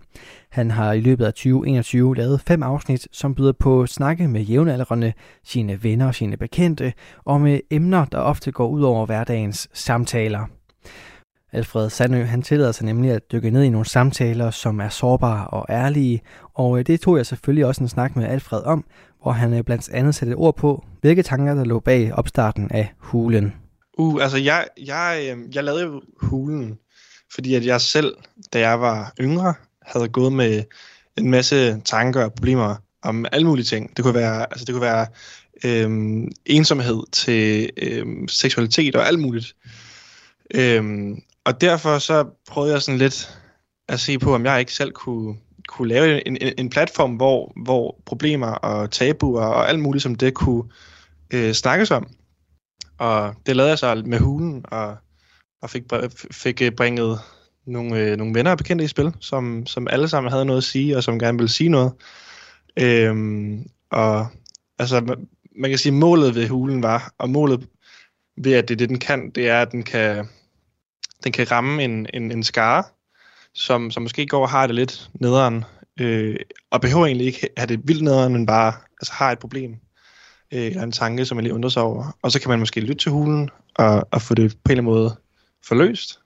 [0.50, 5.12] Han har i løbet af 2021 lavet fem afsnit, som byder på snakke med jævnaldrende,
[5.44, 6.92] sine venner og sine bekendte,
[7.24, 10.46] og med øh, emner, der ofte går ud over hverdagens samtaler.
[11.52, 15.46] Alfred Sandø, han tillader sig nemlig at dykke ned i nogle samtaler, som er sårbare
[15.46, 16.22] og ærlige,
[16.54, 18.85] og øh, det tog jeg selvfølgelig også en snak med Alfred om,
[19.22, 22.92] hvor han øh, blandt andet satte ord på, hvilke tanker der lå bag opstarten af
[22.98, 23.54] hulen.
[23.98, 26.78] Uh, altså jeg, jeg, øh, jeg lavede jo hulen,
[27.35, 28.16] fordi at jeg selv,
[28.52, 30.62] da jeg var yngre, havde gået med
[31.16, 33.96] en masse tanker og problemer om alle mulige ting.
[33.96, 35.06] Det kunne være, altså det kunne være
[35.64, 39.56] øhm, ensomhed til øhm, seksualitet og alt muligt.
[40.54, 43.38] Øhm, og derfor så prøvede jeg sådan lidt
[43.88, 45.37] at se på, om jeg ikke selv kunne,
[45.68, 50.14] kunne lave en, en, en platform, hvor, hvor problemer og tabuer og alt muligt som
[50.14, 50.64] det kunne
[51.32, 52.06] øh, snakkes om.
[52.98, 54.96] Og det lavede jeg så med hulen, og,
[55.62, 55.82] og fik,
[56.30, 57.18] fik øh, bringet
[57.66, 60.64] nogle, øh, nogle venner og bekendte i spil, som, som alle sammen havde noget at
[60.64, 61.92] sige, og som gerne ville sige noget.
[62.80, 64.26] Øhm, og
[64.78, 67.68] altså, man, man kan sige, at målet ved hulen var, og målet
[68.37, 70.28] ved, at det er det, den kan, det er, at den kan,
[71.24, 72.85] den kan ramme en, en, en skare,
[73.55, 75.64] som, som måske går og har det lidt nederen,
[76.00, 76.37] øh,
[76.70, 79.70] og behøver egentlig ikke have det vildt nederen, men bare altså, har et problem,
[80.52, 82.16] øh, eller en tanke, som man lige undrer sig over.
[82.22, 84.83] Og så kan man måske lytte til hulen, og, og få det på en eller
[84.83, 85.16] anden måde
[85.64, 86.20] forløst.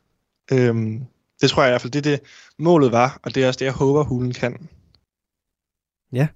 [0.52, 1.04] Øhm,
[1.40, 2.20] det tror jeg i hvert fald, det er det
[2.58, 4.68] målet var, og det er også det, jeg håber, hulen kan.
[6.12, 6.28] Ja,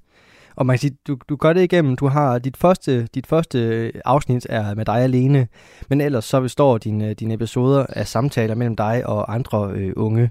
[0.57, 3.93] og man kan sige, du, du gør det igennem, du har dit første, dit første
[4.05, 5.49] afsnit er med dig alene,
[5.89, 10.31] men ellers så består dine, dine episoder af samtaler mellem dig og andre øh, unge.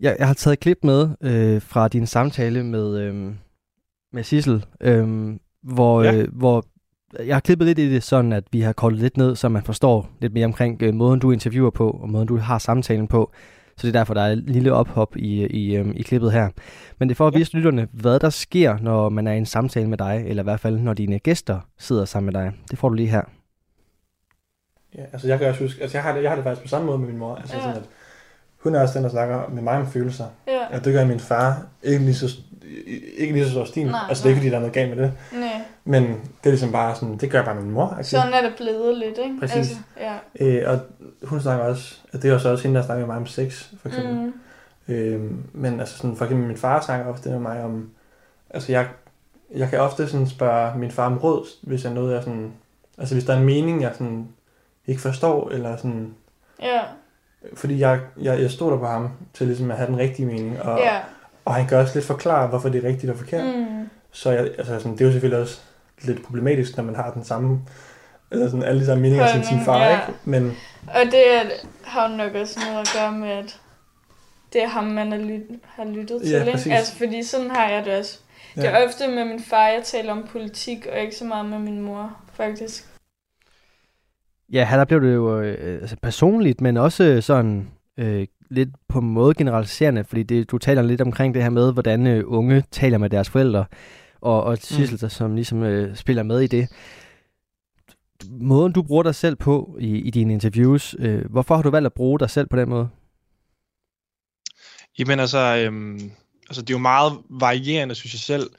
[0.00, 3.34] Jeg, jeg har taget et klip med øh, fra din samtale med, øh,
[4.12, 6.14] med Sissel, øh, hvor, ja.
[6.14, 6.64] øh, hvor
[7.26, 9.62] jeg har klippet lidt i det sådan, at vi har koldet lidt ned, så man
[9.62, 13.32] forstår lidt mere omkring øh, måden, du interviewer på, og måden, du har samtalen på.
[13.76, 16.48] Så det er derfor, der er et lille ophop i, i, øhm, i klippet her.
[16.98, 17.58] Men det er for at vise ja.
[17.58, 20.60] lytterne, hvad der sker, når man er i en samtale med dig, eller i hvert
[20.60, 22.52] fald, når dine gæster sidder sammen med dig.
[22.70, 23.22] Det får du lige her.
[24.94, 26.68] Ja, altså jeg kan også huske, altså jeg har det, jeg har det faktisk på
[26.68, 27.34] samme måde med min mor.
[27.36, 27.62] Altså ja.
[27.62, 27.88] sådan, at
[28.64, 30.24] hun er også den, der snakker med mig om følelser.
[30.46, 30.76] Ja.
[30.76, 32.36] Og det gør min far ikke lige så,
[33.16, 33.86] ikke lige så stor stil.
[33.86, 35.12] Nej, altså det er ikke, fordi der er noget galt med det.
[35.32, 35.60] Nej.
[35.84, 37.94] Men det er ligesom bare sådan, det gør bare min mor.
[37.98, 38.10] Altså.
[38.10, 39.40] Sådan er det blevet lidt, ikke?
[39.40, 39.56] Præcis.
[39.56, 40.16] Altså, ja.
[40.46, 40.80] øh, og
[41.28, 43.64] hun snakker også, at det er også, også hende, der snakker med mig om sex,
[43.80, 44.14] for eksempel.
[44.14, 44.32] Mm.
[44.94, 45.20] Øh,
[45.52, 47.90] men altså sådan, for eksempel min far snakker ofte med mig om,
[48.50, 48.88] altså jeg,
[49.54, 52.52] jeg kan ofte sådan spørge min far om råd, hvis jeg noget er sådan,
[52.98, 54.28] altså hvis der er en mening, jeg sådan
[54.86, 56.14] ikke forstår, eller sådan,
[56.62, 56.80] ja.
[57.54, 60.78] Fordi jeg, jeg, jeg stoler på ham til ligesom at have den rigtige mening, og,
[60.78, 60.98] ja.
[61.44, 63.44] og han kan også lidt forklare, hvorfor det er rigtigt og forkert.
[63.44, 63.88] Mm.
[64.12, 65.60] Så jeg, altså sådan, det er jo selvfølgelig også
[66.02, 67.60] lidt problematisk, når man har den samme,
[68.30, 69.90] eller sådan alle de samme meninger som sin far, ja.
[69.90, 70.12] ikke?
[70.24, 71.24] Men, og det
[71.84, 73.60] har nok også noget at gøre med, at
[74.52, 76.74] det er ham, man har, lyt, har lyttet til, ja, ikke?
[76.74, 78.18] Altså, fordi sådan har jeg det også.
[78.56, 78.60] Ja.
[78.60, 81.58] Det er ofte med min far, jeg taler om politik, og ikke så meget med
[81.58, 82.93] min mor, faktisk.
[84.54, 88.98] Ja, her der blev det jo øh, altså personligt, men også sådan øh, lidt på
[88.98, 92.64] en måde generaliserende, fordi det, du taler lidt omkring det her med, hvordan øh, unge
[92.70, 93.64] taler med deres forældre
[94.20, 95.08] og, og Sissel, mm.
[95.08, 96.68] som ligesom øh, spiller med i det.
[98.30, 101.86] Måden, du bruger dig selv på i, i dine interviews, øh, hvorfor har du valgt
[101.86, 102.88] at bruge dig selv på den måde?
[104.98, 106.10] Jamen altså, øhm,
[106.48, 108.50] altså, det er jo meget varierende, synes jeg selv,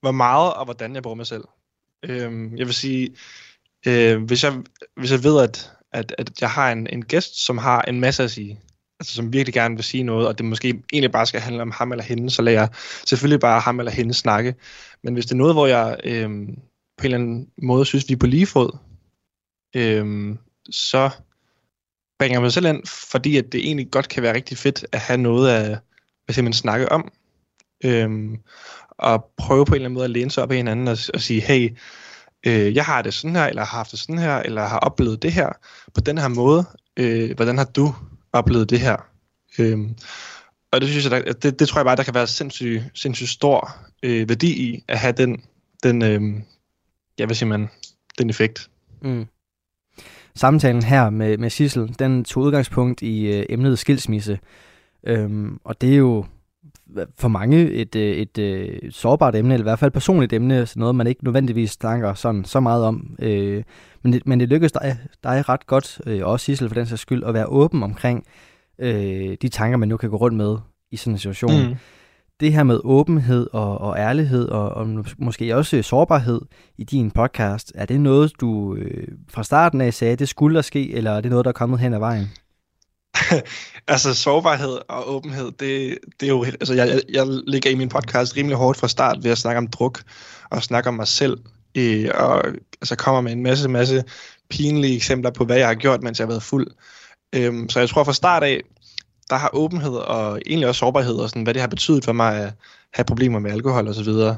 [0.00, 1.44] hvor meget og hvordan jeg bruger mig selv.
[2.02, 3.10] Øhm, jeg vil sige,
[3.86, 4.62] øh, hvis, jeg,
[4.96, 8.22] hvis jeg ved, at, at, at jeg har en, en gæst, som har en masse
[8.22, 8.60] at sige,
[9.00, 11.70] altså som virkelig gerne vil sige noget, og det måske egentlig bare skal handle om
[11.70, 12.68] ham eller hende, så lader jeg
[13.06, 14.54] selvfølgelig bare ham eller hende snakke.
[15.02, 16.28] Men hvis det er noget, hvor jeg øh,
[16.98, 18.76] på en eller anden måde synes, vi er på lige fod,
[19.76, 20.36] øh,
[20.70, 21.10] så
[22.18, 25.00] bringer jeg mig selv ind, fordi at det egentlig godt kan være rigtig fedt at
[25.00, 25.78] have noget af,
[26.24, 27.12] hvad man snakke om.
[27.84, 28.10] Øh,
[28.88, 31.20] og prøve på en eller anden måde at læne sig op af hinanden og, og
[31.20, 31.70] sige, hey,
[32.46, 35.22] øh, jeg har det sådan her, eller har haft det sådan her, eller har oplevet
[35.22, 35.48] det her
[35.94, 36.64] på den her måde.
[36.96, 37.94] Øh, hvordan har du
[38.32, 38.96] oplevet det her.
[39.58, 39.78] Øh,
[40.72, 43.28] og det synes jeg, der, det, det tror jeg bare, der kan være sindssygt, sindssyg
[43.28, 45.42] stor øh, værdi i at have den,
[45.82, 46.42] den øh,
[47.18, 47.68] ja, hvad siger man,
[48.18, 48.70] den effekt.
[49.02, 49.26] Mm.
[50.34, 54.38] Samtalen her med, med Sissel, den tog udgangspunkt i øh, emnet skilsmisse.
[55.06, 56.24] Øhm, og det er jo
[57.18, 60.32] for mange et, øh, et, et, et sårbart emne, eller i hvert fald et personligt
[60.32, 63.16] emne, noget man ikke nødvendigvis snakker sådan så meget om.
[63.18, 63.62] Øh,
[64.02, 67.02] men, det, men det lykkedes dig, dig ret godt, øh, også Sissel for den sags
[67.02, 68.24] skyld, at være åben omkring
[68.78, 70.56] øh, de tanker, man nu kan gå rundt med
[70.90, 71.68] i sådan en situation.
[71.68, 71.74] Mm.
[72.40, 76.40] Det her med åbenhed og, og ærlighed, og, og måske også sårbarhed
[76.78, 80.62] i din podcast, er det noget, du øh, fra starten af sagde, det skulle der
[80.62, 82.26] ske, eller er det noget, der er kommet hen ad vejen?
[83.88, 88.36] altså sårbarhed og åbenhed, det, det er jo, altså jeg, jeg ligger i min podcast
[88.36, 90.02] rimelig hårdt fra start ved at snakke om druk
[90.50, 91.38] og snakke om mig selv,
[91.74, 92.44] øh, og
[92.80, 94.04] altså kommer med en masse, masse
[94.50, 96.66] pinlige eksempler på, hvad jeg har gjort, mens jeg har været fuld.
[97.32, 98.60] Øhm, så jeg tror fra start af,
[99.30, 102.42] der har åbenhed og egentlig også sårbarhed og sådan, hvad det har betydet for mig
[102.42, 102.52] at
[102.94, 104.36] have problemer med alkohol og så videre.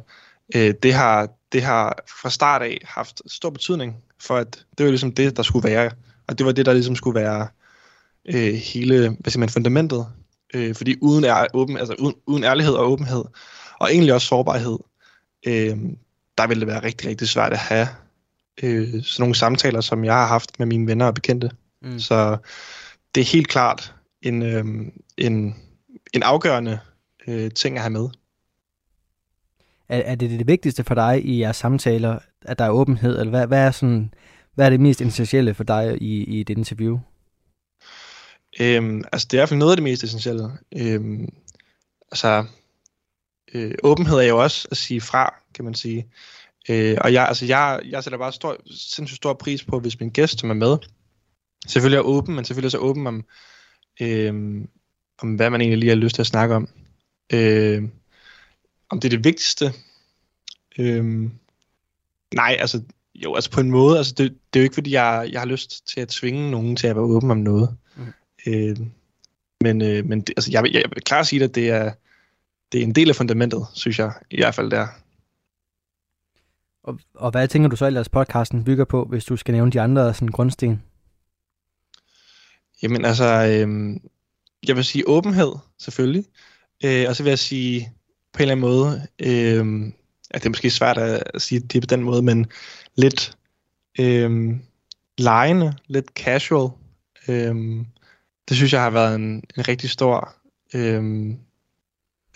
[0.54, 4.90] Øh, det, har, det har fra start af haft stor betydning for, at det var
[4.90, 5.90] ligesom det, der skulle være.
[6.28, 7.48] Og det var det, der ligesom skulle være
[8.34, 10.06] øh, hele hvad siger man, fundamentet.
[10.54, 13.24] Øh, fordi uden, er, åben, altså uden, uden ærlighed og åbenhed,
[13.80, 14.78] og egentlig også sårbarhed,
[15.46, 15.76] øh,
[16.38, 17.88] der ville det være rigtig, rigtig svært at have
[18.62, 21.50] øh, sådan nogle samtaler, som jeg har haft med mine venner og bekendte.
[21.82, 21.98] Mm.
[21.98, 22.36] Så
[23.14, 24.64] det er helt klart en, øh,
[25.18, 25.54] en,
[26.12, 26.78] en afgørende
[27.26, 28.08] øh, ting at have med.
[29.88, 33.30] Er, er det det vigtigste for dig i jeres samtaler, at der er åbenhed, eller
[33.30, 34.14] hvad, hvad, er, sådan,
[34.54, 36.98] hvad er det mest essentielle for dig i, i et interview?
[38.60, 40.50] Øhm, altså, det er i hvert fald noget af det mest essentielle.
[40.76, 41.28] Øhm,
[42.12, 42.44] altså,
[43.54, 46.06] øh, åbenhed er jo også at sige fra, kan man sige.
[46.68, 50.10] Øh, og jeg, altså, jeg, jeg sætter bare stor, sindssygt stor pris på, hvis min
[50.10, 50.78] gæst, som er med,
[51.66, 53.24] selvfølgelig er åben, men selvfølgelig så åben om,
[54.00, 54.34] øh,
[55.18, 56.68] om hvad man egentlig lige har lyst til at snakke om.
[57.32, 57.82] Øh,
[58.88, 59.72] om det er det vigtigste?
[60.78, 61.04] Øh,
[62.34, 62.82] nej, altså,
[63.14, 65.46] jo, altså på en måde, altså det, det er jo ikke, fordi jeg, jeg har
[65.46, 67.76] lyst til at tvinge nogen til at være åben om noget.
[68.46, 68.76] Øh,
[69.60, 71.92] men øh, men det, altså, jeg, jeg, jeg vil klart sige, at det er,
[72.72, 74.86] det er en del af fundamentet, synes jeg, i hvert fald der.
[76.82, 79.80] Og, og hvad tænker du så ellers podcasten bygger på, hvis du skal nævne de
[79.80, 80.82] andre sådan, grundsten?
[82.82, 83.96] Jamen altså, øh,
[84.68, 86.24] jeg vil sige åbenhed, selvfølgelig.
[86.84, 87.92] Øh, og så vil jeg sige
[88.32, 89.92] på en eller anden måde, øh,
[90.30, 92.46] at det er måske svært at sige det på den måde, men
[92.96, 93.38] lidt
[93.98, 94.56] øh,
[95.18, 96.70] lejende, lidt casual.
[97.28, 97.84] Øh,
[98.48, 100.34] det synes jeg har været en, en rigtig stor
[100.74, 101.34] øh,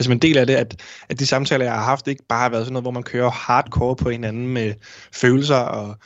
[0.01, 2.49] altså en del af det, at, at de samtaler, jeg har haft, ikke bare har
[2.49, 4.75] været sådan noget, hvor man kører hardcore på hinanden med
[5.13, 5.97] følelser og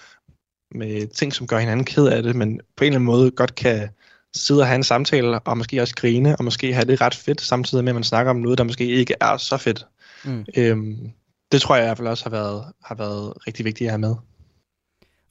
[0.75, 3.55] med ting, som gør hinanden ked af det, men på en eller anden måde godt
[3.55, 3.89] kan
[4.35, 7.41] sidde og have en samtale, og måske også grine, og måske have det ret fedt,
[7.41, 9.87] samtidig med, at man snakker om noget, der måske ikke er så fedt.
[10.25, 10.45] Mm.
[10.57, 11.11] Øhm,
[11.53, 14.01] det tror jeg i hvert fald også har været, har været rigtig vigtigt at have
[14.01, 14.15] med.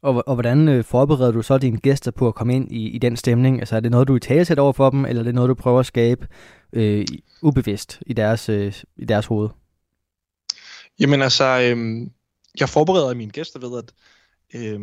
[0.03, 2.97] Og, og hvordan øh, forbereder du så dine gæster på at komme ind i, i
[2.97, 3.59] den stemning?
[3.59, 5.53] Altså er det noget, du i tale over for dem, eller er det noget, du
[5.53, 6.27] prøver at skabe
[6.73, 7.05] øh,
[7.41, 9.49] ubevidst i deres, øh, i deres hoved?
[10.99, 12.07] Jamen altså, øh,
[12.59, 13.93] jeg forbereder mine gæster ved, at
[14.53, 14.79] øh,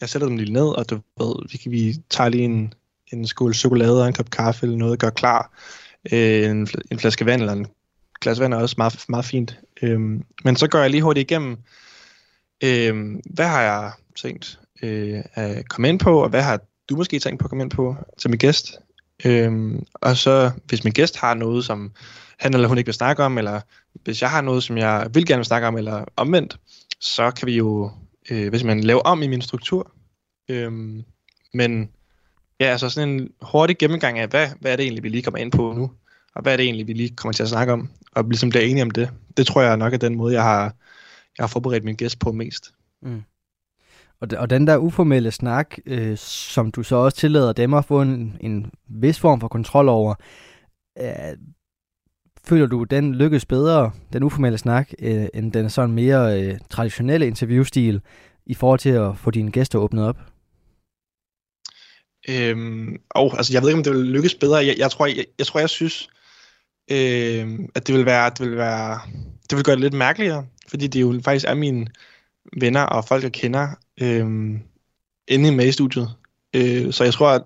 [0.00, 2.74] jeg sætter dem lige ned, og du ved, vi, kan, vi tager lige en,
[3.12, 5.52] en skål chokolade og en kop kaffe eller noget, gør klar.
[6.12, 7.66] Øh, en, en flaske vand eller en
[8.20, 9.58] glas vand er også meget, meget fint.
[9.82, 10.00] Øh,
[10.44, 11.56] men så går jeg lige hurtigt igennem,
[12.64, 17.18] øh, hvad har jeg tænkt øh, at komme ind på, og hvad har du måske
[17.18, 18.78] tænkt på at komme ind på til min gæst?
[19.24, 21.92] Øhm, og så hvis min gæst har noget, som
[22.38, 23.60] han eller hun ikke vil snakke om, eller
[24.04, 26.58] hvis jeg har noget, som jeg vil gerne vil snakke om, eller omvendt,
[27.00, 27.90] så kan vi jo,
[28.30, 29.92] øh, hvis man laver om i min struktur.
[30.48, 31.04] Øhm,
[31.54, 31.90] men
[32.60, 35.38] ja, altså sådan en hurtig gennemgang af, hvad, hvad er det egentlig, vi lige kommer
[35.38, 35.90] ind på nu,
[36.34, 38.64] og hvad er det egentlig, vi lige kommer til at snakke om, og ligesom bliver
[38.64, 39.10] enige om det.
[39.36, 40.62] Det tror jeg nok er den måde, jeg har,
[41.38, 42.74] jeg har forberedt min gæst på mest.
[43.02, 43.22] Mm.
[44.20, 48.02] Og, og den der uformelle snak, øh, som du så også tillader dem at få
[48.02, 50.14] en, en vis form for kontrol over,
[50.98, 51.36] øh,
[52.44, 57.26] føler du, den lykkes bedre, den uformelle snak, øh, end den sådan mere øh, traditionelle
[57.26, 58.00] interviewstil,
[58.46, 60.18] i forhold til at få dine gæster åbnet op?
[62.28, 64.66] Øhm, og, altså, jeg ved ikke, om det vil lykkes bedre.
[64.66, 66.10] Jeg, jeg, tror, jeg, jeg tror, jeg synes,
[66.90, 69.00] øh, at det vil være, det vil være,
[69.50, 71.88] det vil gøre det lidt mærkeligere, fordi det jo faktisk er min,
[72.60, 73.68] venner og folk, jeg kender,
[74.00, 74.60] øh,
[75.28, 76.14] inde med i studiet.
[76.54, 77.42] Øh, så jeg tror, at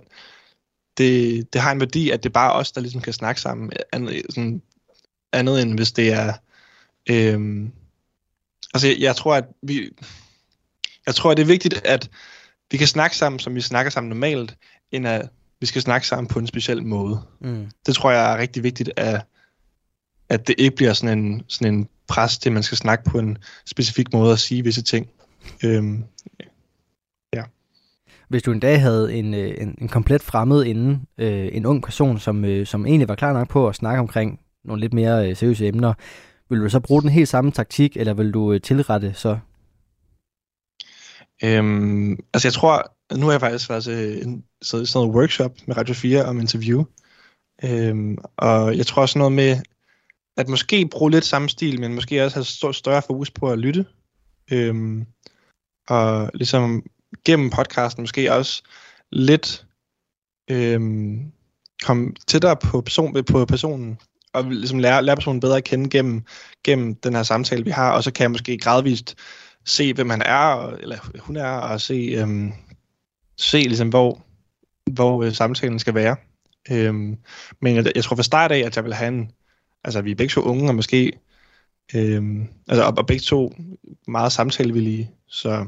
[0.99, 3.73] det, det har en værdi, at det er bare os, der ligesom kan snakke sammen.
[3.93, 4.63] Andet, sådan,
[5.33, 6.33] andet end hvis det er...
[7.11, 7.69] Øh,
[8.75, 9.91] altså, jeg, jeg tror, at vi...
[11.07, 12.11] Jeg tror, at det er vigtigt, at
[12.71, 14.57] vi kan snakke sammen, som vi snakker sammen normalt,
[14.91, 15.29] end at
[15.61, 17.23] vi skal snakke sammen på en speciel måde.
[17.41, 17.71] Mm.
[17.87, 19.21] Det tror jeg er rigtig vigtigt, at,
[20.35, 23.19] at det ikke bliver sådan en, sådan en pres til, at man skal snakke på
[23.19, 25.07] en specifik måde og sige visse ting.
[25.65, 26.05] Øhm,
[27.35, 27.43] ja.
[28.29, 31.83] Hvis du en dag havde en, øh, en, en komplet fremmed inden, øh, en ung
[31.83, 35.29] person, som, øh, som egentlig var klar nok på at snakke omkring nogle lidt mere
[35.29, 35.95] øh, seriøse emner.
[36.51, 39.39] Vil du så bruge den helt samme taktik, eller vil du øh, tilrette så?
[41.45, 45.77] Øhm, altså jeg tror, nu har jeg faktisk været til en, sådan noget workshop med
[45.77, 46.85] Radio 4 om interview.
[47.65, 49.57] Øhm, og jeg tror også noget med,
[50.37, 53.87] at måske bruge lidt samme stil, men måske også have større fokus på at lytte.
[54.53, 55.07] Øhm,
[55.89, 56.83] og ligesom
[57.25, 58.63] gennem podcasten måske også
[59.13, 59.67] lidt
[60.51, 61.33] øhm,
[61.83, 63.99] komme tættere på, person, på personen,
[64.33, 66.25] og ligesom lære, lære personen bedre at kende gennem,
[66.65, 69.17] gennem den her samtale, vi har, og så kan jeg måske gradvist
[69.65, 72.53] se, hvem han er, eller hun er, og se, øhm,
[73.39, 74.23] se ligesom, hvor,
[74.91, 76.17] hvor øh, samtalen skal være.
[76.71, 77.19] Øhm,
[77.61, 79.31] men jeg, jeg tror fra start af, at jeg vil have en,
[79.85, 81.13] altså vi er begge to unge, og måske,
[81.95, 83.53] øhm, altså, og, og begge to
[84.09, 85.67] meget samtalevillige, så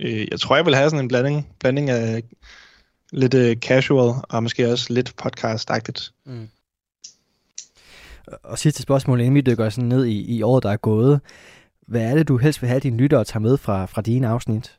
[0.00, 2.22] øh, jeg tror, jeg vil have sådan en blanding, blanding af
[3.12, 6.12] lidt øh, casual, og måske også lidt podcast-agtigt.
[6.26, 6.48] Mm.
[8.42, 11.20] Og sidste spørgsmål, inden vi dykker sådan ned i, i året, der er gået.
[11.86, 14.28] Hvad er det, du helst vil have, dine lyttere at tage med fra, fra dine
[14.28, 14.78] afsnit?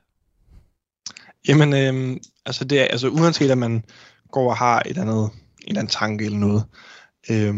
[1.48, 3.84] Jamen, øh, altså, det er, altså uanset at man
[4.32, 6.64] går og har et eller andet, en eller anden tanke eller noget,
[7.30, 7.56] øh,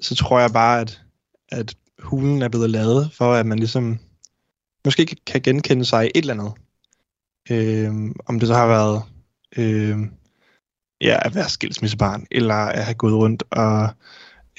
[0.00, 1.02] så tror jeg bare, at,
[1.48, 3.98] at hulen er blevet lavet, for at man ligesom
[4.84, 6.52] måske kan genkende sig i et eller andet.
[7.50, 9.02] Øh, om det så har været
[9.56, 9.98] øh,
[11.00, 13.88] ja, at være skilsmissebarn, eller at have gået rundt og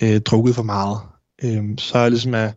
[0.02, 1.00] øh, drukket for meget.
[1.44, 2.54] Øh, så er ligesom at,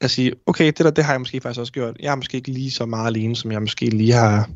[0.00, 1.96] at sige, okay, det der, det har jeg måske faktisk også gjort.
[2.00, 4.50] Jeg er måske ikke lige så meget alene, som jeg måske lige har,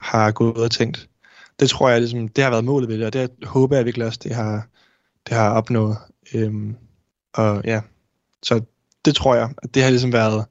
[0.00, 1.08] har gået og tænkt.
[1.60, 4.06] Det tror jeg, ligesom, det har været målet ved det, og det håber jeg virkelig
[4.06, 4.66] også, det har,
[5.28, 5.96] det har opnået.
[6.34, 6.76] Øhm,
[7.34, 7.80] og ja,
[8.42, 8.60] så
[9.04, 10.46] det tror jeg, at det har ligesom været,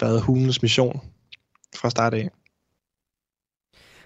[0.00, 1.00] været hulens mission
[1.76, 2.30] fra start af.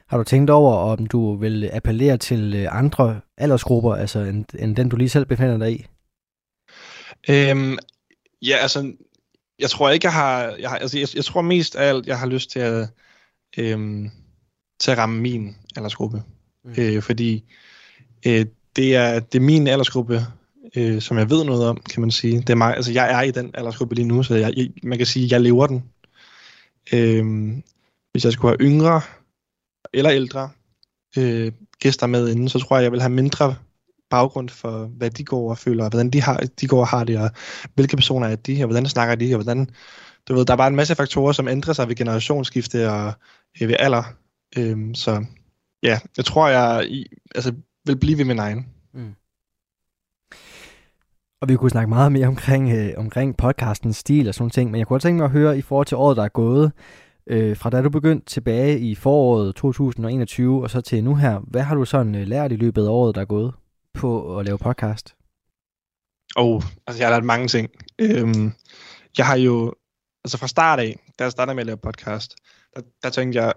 [0.07, 4.77] Har du tænkt over, om du vil appellere til øh, andre aldersgrupper, altså end, end
[4.77, 5.87] den, du lige selv befinder dig i?
[7.29, 7.79] Øhm,
[8.43, 8.93] ja, altså,
[9.59, 10.43] jeg tror ikke, jeg har...
[10.59, 12.89] Jeg, har, altså, jeg, jeg tror mest af alt, jeg har lyst til at,
[13.59, 14.11] øhm,
[14.81, 16.23] til at ramme min aldersgruppe.
[16.65, 16.75] Mm.
[16.79, 17.45] Øh, fordi
[18.27, 18.47] øh,
[18.77, 20.21] det, er, det er min aldersgruppe,
[20.77, 22.41] øh, som jeg ved noget om, kan man sige.
[22.41, 24.99] Det er mig, altså, jeg er i den aldersgruppe lige nu, så jeg, jeg, man
[24.99, 25.85] kan sige, at jeg lever den.
[26.93, 27.53] Øh,
[28.13, 29.01] hvis jeg skulle have yngre
[29.93, 30.51] eller ældre
[31.19, 33.57] øh, gæster med inden, så tror jeg, jeg vil have mindre
[34.11, 37.05] baggrund for, hvad de går og føler, og hvordan de, har, de går og har
[37.05, 37.31] det, og
[37.75, 39.71] hvilke personer er de, og hvordan snakker de, og hvordan...
[40.29, 43.13] Du ved, der er bare en masse faktorer, som ændrer sig ved generationsskifte og
[43.61, 44.03] øh, ved alder.
[44.57, 45.25] Øh, så
[45.83, 47.55] ja, jeg tror, jeg i, altså,
[47.87, 48.67] vil blive ved min egen.
[48.95, 49.15] Mm.
[51.45, 54.79] Og vi kunne snakke meget mere omkring, øh, omkring podcastens stil og sådan ting, men
[54.79, 56.73] jeg kunne også tænke mig at høre i forhold til året, der er gået,
[57.27, 61.63] øh, fra da du begyndte tilbage i foråret 2021 og så til nu her, hvad
[61.63, 63.55] har du sådan øh, lært i løbet af året, der er gået
[63.95, 65.15] på at lave podcast?
[66.37, 67.71] Og oh, altså jeg har lært mange ting.
[67.99, 68.53] Øhm,
[69.19, 69.75] jeg har jo,
[70.25, 72.35] altså fra start af, da jeg startede med at lave podcast,
[72.77, 73.53] der, der tænkte jeg,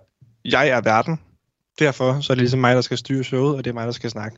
[0.46, 1.20] jeg er verden.
[1.80, 3.92] Derfor så er det ligesom mig, der skal styre showet, og det er mig, der
[3.92, 4.38] skal snakke.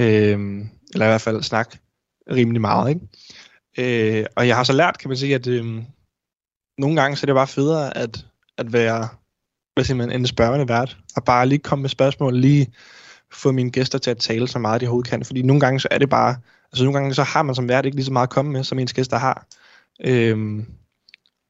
[0.00, 1.78] Øhm, eller i hvert fald snakke
[2.30, 4.20] rimelig meget, ikke?
[4.20, 5.82] Øh, og jeg har så lært, kan man sige, at øh,
[6.78, 8.26] nogle gange så er det bare federe at
[8.58, 9.08] at være
[9.74, 12.72] hvad siger man, en spørgende vært, og bare lige komme med spørgsmål, lige
[13.32, 15.88] få mine gæster til at tale så meget, de overhovedet kan, fordi nogle gange så
[15.90, 16.36] er det bare,
[16.72, 18.64] altså nogle gange så har man som vært ikke lige så meget at komme med,
[18.64, 19.46] som ens gæster har.
[20.04, 20.66] Øhm,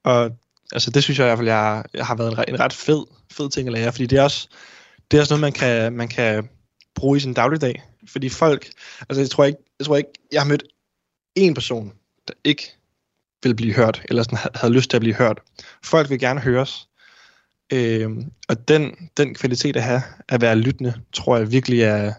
[0.05, 0.31] og
[0.73, 3.07] altså det synes jeg i hvert fald, jeg, jeg har været en, en ret fed,
[3.33, 4.49] fed ting at lære, fordi det er også,
[5.11, 6.49] det er også noget, man kan, man kan
[6.95, 7.83] bruge i sin dagligdag.
[8.09, 8.71] Fordi folk,
[9.09, 10.63] altså jeg tror ikke, jeg tror ikke, jeg har mødt
[11.35, 11.93] en person,
[12.29, 12.63] der ikke
[13.43, 15.41] vil blive hørt, eller sådan havde lyst til at blive hørt.
[15.85, 16.89] Folk vil gerne høres.
[17.73, 18.11] Øh,
[18.49, 22.13] og den, den kvalitet at have, at være lyttende, tror jeg virkelig er,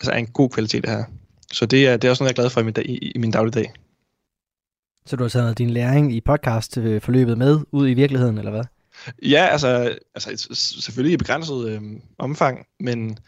[0.00, 1.06] altså er en god kvalitet at have.
[1.52, 3.18] Så det er, det er også noget, jeg er glad for i min, i, i
[3.18, 3.72] min dagligdag.
[5.06, 8.64] Så du har taget din læring i podcast-forløbet med ud i virkeligheden, eller hvad?
[9.22, 11.82] Ja, altså, altså selvfølgelig i begrænset øh,
[12.18, 13.18] omfang, men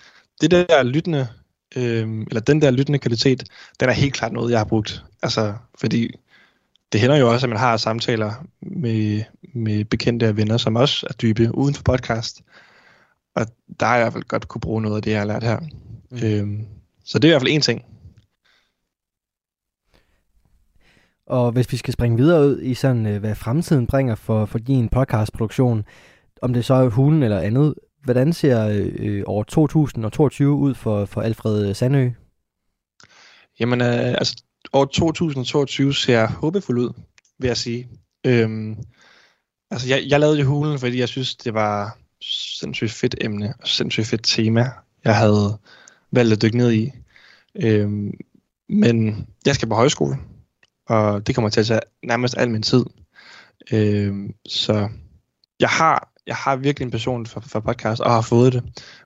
[0.41, 1.29] det der lyttende,
[1.77, 3.45] øh, eller den der lyttende kvalitet,
[3.81, 5.05] den er helt klart noget, jeg har brugt.
[5.23, 6.11] Altså, fordi
[6.93, 9.23] det hænder jo også, at man har samtaler med,
[9.55, 12.43] med bekendte og venner, som også er dybe uden for podcast.
[13.35, 13.47] Og
[13.81, 15.43] der har jeg i hvert fald godt kunne bruge noget af det, jeg har lært
[15.43, 15.61] her.
[16.11, 16.19] Mm.
[16.23, 16.67] Øhm,
[17.05, 17.85] så det er i hvert fald en ting.
[21.27, 24.59] Og hvis vi skal springe videre ud i sådan, øh, hvad fremtiden bringer for, for
[24.59, 25.85] din podcastproduktion,
[26.43, 27.75] om det så er hulen eller andet,
[28.05, 32.11] hvordan ser øh, år 2022 ud for, for Alfred Sandø?
[33.61, 36.93] Jamen, øh, altså år 2022 ser håbefuld ud,
[37.39, 37.89] vil jeg sige.
[38.27, 38.77] Øhm,
[39.71, 41.99] altså, jeg, jeg lavede jo hulen, fordi jeg synes, det var
[42.61, 44.71] sindssygt fedt emne, og sindssygt fedt tema,
[45.05, 45.59] jeg havde
[46.13, 46.91] valgt at dykke ned i.
[47.55, 48.13] Øhm,
[48.69, 50.17] men jeg skal på højskole,
[50.87, 52.85] og det kommer til at tage nærmest al min tid.
[53.73, 54.89] Øhm, så
[55.61, 58.63] jeg har, jeg har virkelig en passion for, for podcast, og har fået det.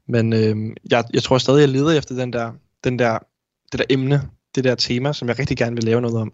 [0.09, 2.53] Men øh, jeg, jeg tror stadig, jeg leder efter den der,
[2.85, 3.19] den der,
[3.73, 4.23] det der emne,
[4.55, 6.33] det der tema, som jeg rigtig gerne vil lave noget om.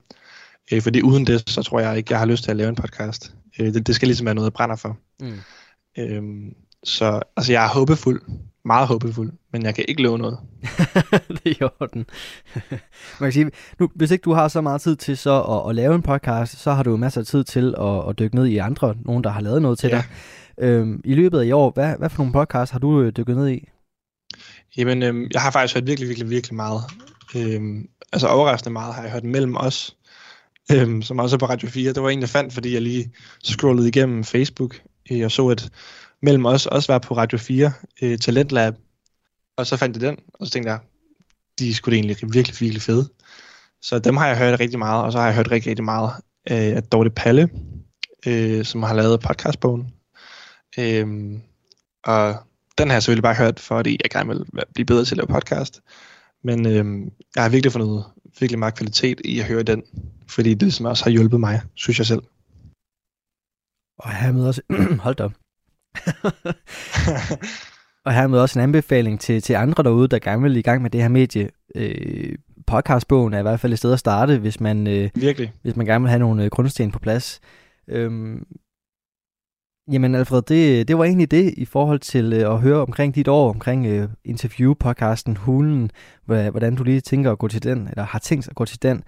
[0.72, 2.74] Øh, fordi uden det, så tror jeg ikke, jeg har lyst til at lave en
[2.74, 3.34] podcast.
[3.58, 4.98] Øh, det, det skal ligesom være noget, jeg brænder for.
[5.20, 5.38] Mm.
[5.98, 6.22] Øh,
[6.84, 8.22] så altså, jeg er håbefuld.
[8.64, 9.32] Meget håbefuld.
[9.52, 10.38] Men jeg kan ikke love noget.
[11.28, 12.06] det er i orden.
[13.20, 15.74] Man kan sige, nu, hvis ikke du har så meget tid til så at, at
[15.74, 18.56] lave en podcast, så har du masser af tid til at, at dykke ned i
[18.56, 19.96] andre, nogen der har lavet noget til ja.
[19.96, 20.04] dig.
[20.58, 23.36] Øhm, I løbet af i år, hvad, hvad for nogle podcasts har du øh, dykket
[23.36, 23.68] ned i?
[24.76, 26.82] Jamen, øhm, jeg har faktisk hørt virkelig, virkelig, virkelig meget.
[27.36, 29.96] Øhm, altså overraskende meget har jeg hørt mellem os,
[30.72, 31.92] øhm, som også er på Radio 4.
[31.92, 34.80] Det var en, jeg fandt, fordi jeg lige scrollede igennem Facebook,
[35.10, 35.70] øh, og så, at
[36.22, 38.74] mellem os også var på Radio 4, øh, Talentlab,
[39.56, 40.78] og så fandt jeg den, og så tænkte jeg,
[41.58, 43.08] de skulle egentlig virkelig, virkelig fede.
[43.82, 46.10] Så dem har jeg hørt rigtig meget, og så har jeg hørt rigtig, rigtig meget
[46.50, 47.50] øh, af Dorte Palle,
[48.26, 49.93] øh, som har lavet podcastbogen.
[50.78, 51.06] Øh,
[52.04, 52.34] og
[52.78, 55.40] den har jeg selvfølgelig bare hørt, fordi jeg gerne vil blive bedre til at lave
[55.40, 55.80] podcast.
[56.44, 58.04] Men øh, jeg har virkelig fundet
[58.40, 59.82] virkelig meget kvalitet i at høre den,
[60.28, 62.22] fordi det som også har hjulpet mig, synes jeg selv.
[63.98, 64.62] Og hermed også,
[65.06, 65.28] hold da
[68.04, 70.90] og hermed også en anbefaling til, til andre derude, der gerne vil i gang med
[70.90, 71.50] det her medie.
[71.74, 72.34] Øh,
[72.66, 75.52] podcastbogen er i hvert fald et sted at starte, hvis man, øh, Virkelig.
[75.62, 77.40] hvis man gerne vil have nogle øh, grundsten på plads.
[77.88, 78.46] Øhm,
[79.92, 83.28] jamen Alfred, det, det var egentlig det i forhold til øh, at høre omkring dit
[83.28, 85.90] år, omkring øh, interview-podcasten Hulen,
[86.24, 89.02] hvordan du lige tænker at gå til den, eller har tænkt at gå til den.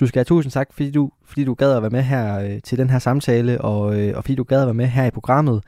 [0.00, 2.62] Du skal have tusind tak, fordi du, fordi du gad at være med her øh,
[2.64, 5.10] til den her samtale, og, øh, og fordi du gad at være med her i
[5.10, 5.62] programmet.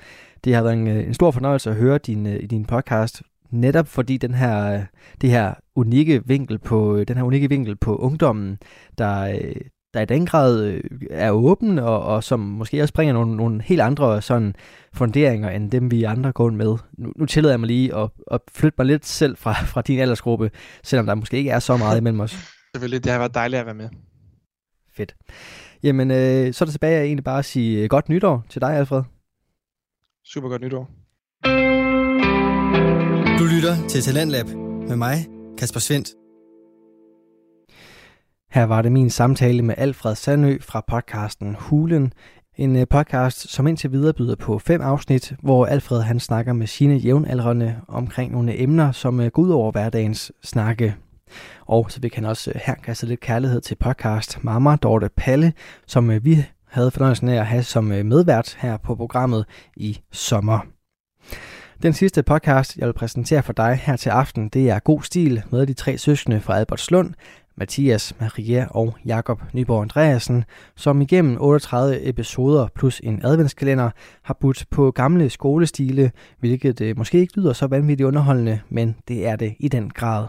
[0.45, 3.89] Det har været en, øh, en stor fornøjelse at høre din, øh, din podcast, netop
[3.89, 4.81] fordi den her, øh,
[5.21, 8.59] det her unikke vinkel på, øh, den her unikke vinkel på ungdommen,
[8.99, 9.55] der, øh,
[9.95, 10.81] der i den grad
[11.11, 14.55] er åben, og, og som måske også bringer nogle, nogle helt andre sådan
[14.93, 16.77] funderinger, end dem vi andre går med.
[16.99, 19.99] Nu, nu tillader jeg mig lige at, at flytte mig lidt selv fra, fra din
[19.99, 20.51] aldersgruppe,
[20.83, 22.31] selvom der måske ikke er så meget imellem os.
[22.75, 23.89] Selvfølgelig, det har været dejligt at være med.
[24.97, 25.17] Fedt.
[25.83, 28.77] Jamen, øh, så er det tilbage at egentlig bare at sige godt nytår til dig,
[28.77, 29.03] Alfred.
[30.25, 30.91] Super godt nytår.
[33.39, 34.47] Du lytter til Talentlab
[34.89, 35.27] med mig,
[35.59, 36.09] Kasper Svendt.
[38.53, 42.13] Her var det min samtale med Alfred Sandø fra podcasten Hulen.
[42.57, 46.67] En øh, podcast, som indtil videre byder på fem afsnit, hvor Alfred han snakker med
[46.67, 50.97] sine jævnaldrende omkring nogle emner, som øh, går ud over hverdagens snakke.
[51.67, 55.53] Og så vi kan også øh, her kaste lidt kærlighed til podcast Mama Dorte Palle,
[55.87, 59.45] som vi havde fornøjelsen af at have som medvært her på programmet
[59.77, 60.61] i sommer.
[61.83, 65.43] Den sidste podcast, jeg vil præsentere for dig her til aften, det er God Stil
[65.51, 67.15] med de tre søskende fra Albertslund,
[67.61, 70.45] Mathias, Maria og Jakob Nyborg Andreasen,
[70.77, 73.91] som igennem 38 episoder plus en adventskalender
[74.23, 79.27] har budt på gamle skolestile, hvilket øh, måske ikke lyder så vanvittigt underholdende, men det
[79.27, 80.27] er det i den grad.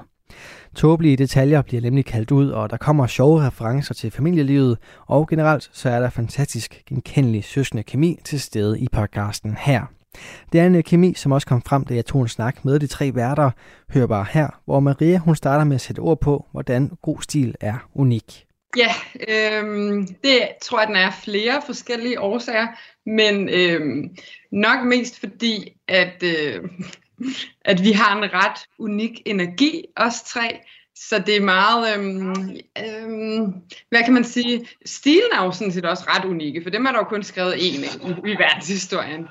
[0.75, 4.77] Tåbelige detaljer bliver nemlig kaldt ud, og der kommer sjove referencer til familielivet,
[5.07, 10.00] og generelt så er der fantastisk genkendelig søskende kemi til stede i podcasten her.
[10.51, 12.79] Det er en øh, kemi, som også kom frem, da jeg tog en snak med
[12.79, 13.51] de tre værter.
[13.93, 17.55] Hør bare her, hvor Maria hun starter med at sætte ord på, hvordan god stil
[17.59, 18.45] er unik.
[18.77, 18.93] Ja,
[19.27, 22.67] øhm, det tror jeg, den er flere forskellige årsager,
[23.05, 24.15] men øhm,
[24.51, 26.61] nok mest fordi, at øh,
[27.71, 30.59] at vi har en ret unik energi, os tre.
[30.95, 32.29] Så det er meget, øhm,
[32.77, 33.53] øhm,
[33.89, 36.91] hvad kan man sige, stilen er jo sådan set også ret unikke, for dem er
[36.91, 39.27] der jo kun skrevet en i, i verdenshistorien.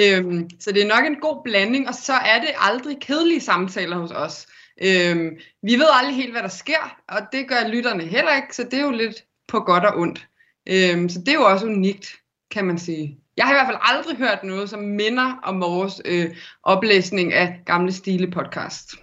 [0.00, 3.96] Øhm, så det er nok en god blanding, og så er det aldrig kedelige samtaler
[3.96, 4.46] hos os.
[4.82, 8.64] Øhm, vi ved aldrig helt, hvad der sker, og det gør lytterne heller ikke, så
[8.64, 10.28] det er jo lidt på godt og ondt.
[10.68, 12.06] Øhm, så det er jo også unikt,
[12.50, 13.18] kan man sige.
[13.36, 16.30] Jeg har i hvert fald aldrig hørt noget, som minder om vores øh,
[16.62, 18.94] oplæsning af gamle stile podcast.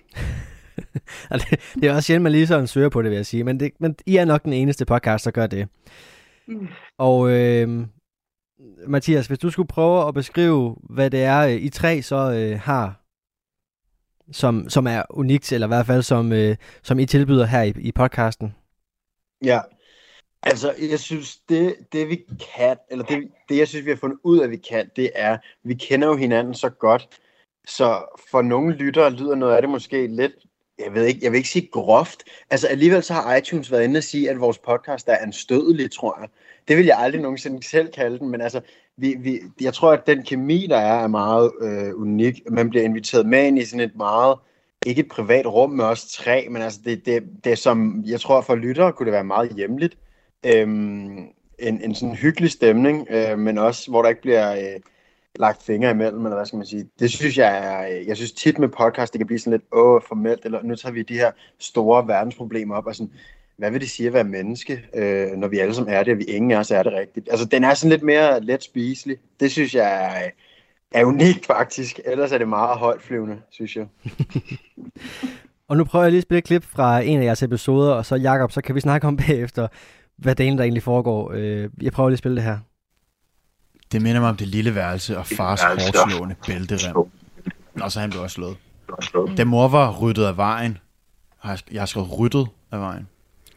[1.81, 3.43] det er også sjældent, man lige sådan søger på det, vil jeg sige.
[3.43, 5.67] Men, det, men I er nok den eneste podcast, der gør det.
[6.47, 6.67] Mm.
[6.97, 7.85] Og øh,
[8.87, 12.59] Mathias, hvis du skulle prøve at beskrive, hvad det er, øh, I tre så øh,
[12.59, 13.01] har,
[14.31, 17.73] som, som er unikt, eller i hvert fald som, øh, som I tilbyder her i,
[17.79, 18.55] i podcasten.
[19.45, 19.59] Ja,
[20.43, 24.19] Altså, jeg synes, det, det vi kan, eller det, det jeg synes, vi har fundet
[24.23, 27.19] ud af, at vi kan, det er, vi kender jo hinanden så godt,
[27.67, 30.31] så for nogle lyttere lyder noget af det måske lidt,
[30.85, 32.23] jeg ved ikke, jeg vil ikke sige groft.
[32.49, 36.17] Altså alligevel så har iTunes været inde og sige, at vores podcast er anstødelig, tror
[36.21, 36.29] jeg.
[36.67, 38.61] Det vil jeg aldrig nogensinde selv kalde den, men altså,
[38.97, 42.41] vi, vi, jeg tror, at den kemi, der er, er meget øh, unik.
[42.51, 44.37] Man bliver inviteret med ind i sådan et meget,
[44.85, 48.21] ikke et privat rum med os tre, men altså det, det, det er som, jeg
[48.21, 49.97] tror for lyttere kunne det være meget hjemligt
[50.45, 51.17] øhm,
[51.59, 54.79] en, en sådan hyggelig stemning, øh, men også hvor der ikke bliver øh,
[55.35, 56.85] lagt fingre imellem, eller hvad skal man sige.
[56.99, 59.63] Det synes jeg er, øh, jeg synes tit med podcast, det kan blive sådan lidt
[59.71, 63.11] åh, formelt, eller nu tager vi de her store verdensproblemer op, og sådan,
[63.57, 66.17] hvad vil det sige at være menneske, øh, når vi alle sammen er det, og
[66.17, 67.27] vi ingen af os er det rigtigt.
[67.31, 69.17] Altså, den er sådan lidt mere let spiselig.
[69.39, 70.31] Det synes jeg er, øh,
[70.91, 71.99] er unikt faktisk.
[72.05, 73.87] Ellers er det meget højtflyvende, synes jeg.
[75.69, 78.05] og nu prøver jeg lige at spille et klip fra en af jeres episoder, og
[78.05, 79.67] så Jakob, så kan vi snakke om bagefter,
[80.17, 81.31] hvad delen der egentlig foregår.
[81.35, 82.57] Øh, jeg prøver lige at spille det her.
[83.91, 86.95] Det minder mig om det lille værelse og fars hårdslående bælterem.
[87.81, 89.37] Og så han blev også slået.
[89.37, 90.77] Da mor var ryddet af vejen,
[91.37, 93.07] har jeg, har skrevet ryddet af vejen.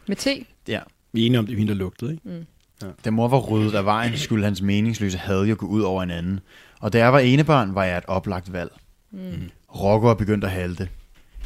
[0.07, 0.27] Med T?
[0.69, 0.81] Ja.
[1.13, 2.29] Vi er enige om, det er der lugtede, ikke?
[2.29, 2.47] Mm.
[2.83, 2.87] Ja.
[3.05, 6.11] Da mor var ryddet af vejen, skulle hans meningsløse had jo gå ud over en
[6.11, 6.41] anden.
[6.81, 8.73] Og da jeg var enebarn, var jeg et oplagt valg.
[9.11, 9.51] Mm.
[9.75, 10.89] Rocco er begyndt at halte.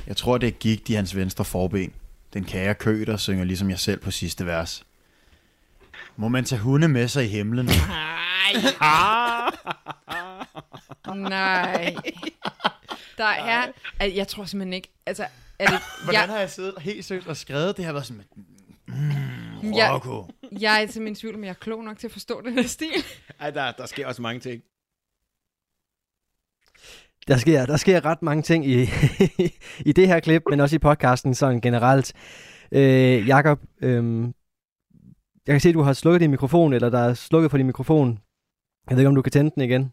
[0.06, 1.92] Jeg tror, det gik i hans venstre forben.
[2.34, 4.84] Den kære køder synger ligesom jeg selv på sidste vers.
[6.18, 7.66] Må man tage hunde med sig i himlen?
[7.66, 7.76] Nej.
[11.30, 11.94] Nej.
[13.18, 13.66] Der er,
[14.00, 15.26] altså, jeg tror simpelthen ikke, altså,
[15.58, 17.92] er det, Hvordan jeg, har jeg siddet helt søgt og skrevet det her?
[17.92, 18.22] Været sådan,
[18.86, 20.00] mm, jeg,
[20.60, 22.66] jeg er simpelthen i tvivl, om jeg er klog nok til at forstå den her
[22.66, 23.04] stil.
[23.40, 24.62] Ej, der, der sker også mange ting.
[27.28, 28.88] Der sker, der sker ret mange ting i,
[29.90, 32.12] i det her klip, men også i podcasten sådan generelt.
[32.72, 34.28] Øh, Jakob, øh,
[35.46, 37.66] jeg kan se, at du har slukket din mikrofon, eller der er slukket for din
[37.66, 38.18] mikrofon.
[38.90, 39.92] Jeg ved ikke, om du kan tænde den igen.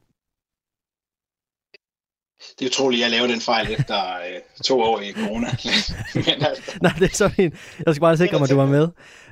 [2.60, 5.48] Det er utroligt, at jeg lavede den fejl efter øh, to år i corona.
[6.16, 6.78] men, altså.
[6.82, 7.54] Nej, det er så fint.
[7.86, 8.88] Jeg skal bare sikre mig, at du var med.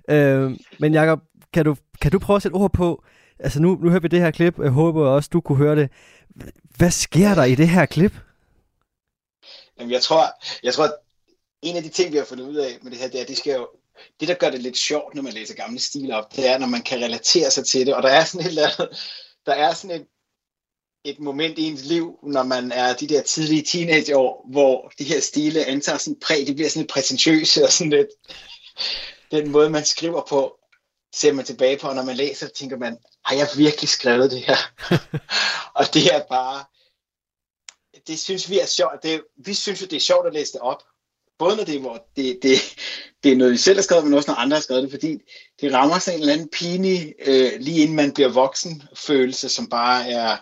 [0.09, 1.19] Øh, men Jacob,
[1.53, 3.03] kan du, kan du prøve at sætte ord på,
[3.39, 5.89] altså nu, nu hører vi det her klip, jeg håber også, du kunne høre det.
[6.77, 8.13] Hvad sker der i det her klip?
[9.79, 10.23] Jamen, jeg tror,
[10.63, 10.93] jeg tror, at
[11.61, 13.27] en af de ting, vi har fundet ud af med det her, det er, at
[13.27, 13.67] det skal jo
[14.19, 16.67] det, der gør det lidt sjovt, når man læser gamle stil op, det er, når
[16.67, 17.95] man kan relatere sig til det.
[17.95, 18.97] Og der er sådan et eller andet,
[19.45, 20.07] der er sådan et,
[21.03, 25.19] et moment i ens liv, når man er de der tidlige teenageår, hvor de her
[25.19, 28.09] stile antager sådan præg, det bliver sådan lidt præsentøse og sådan lidt,
[29.31, 30.57] den måde, man skriver på,
[31.15, 34.41] ser man tilbage på, og når man læser, tænker man, har jeg virkelig skrevet det
[34.41, 34.57] her?
[35.79, 36.65] og det er bare,
[38.07, 39.03] det synes vi er sjovt.
[39.03, 40.83] Det, vi synes jo, det er sjovt at læse det op,
[41.41, 42.57] både når det er, hvor det, det,
[43.23, 45.17] det er noget, vi selv har skrevet, men også når andre har skrevet det, fordi
[45.61, 49.69] det rammer sådan en eller anden pinlig, øh, lige inden man bliver voksen, følelse, som
[49.69, 50.37] bare er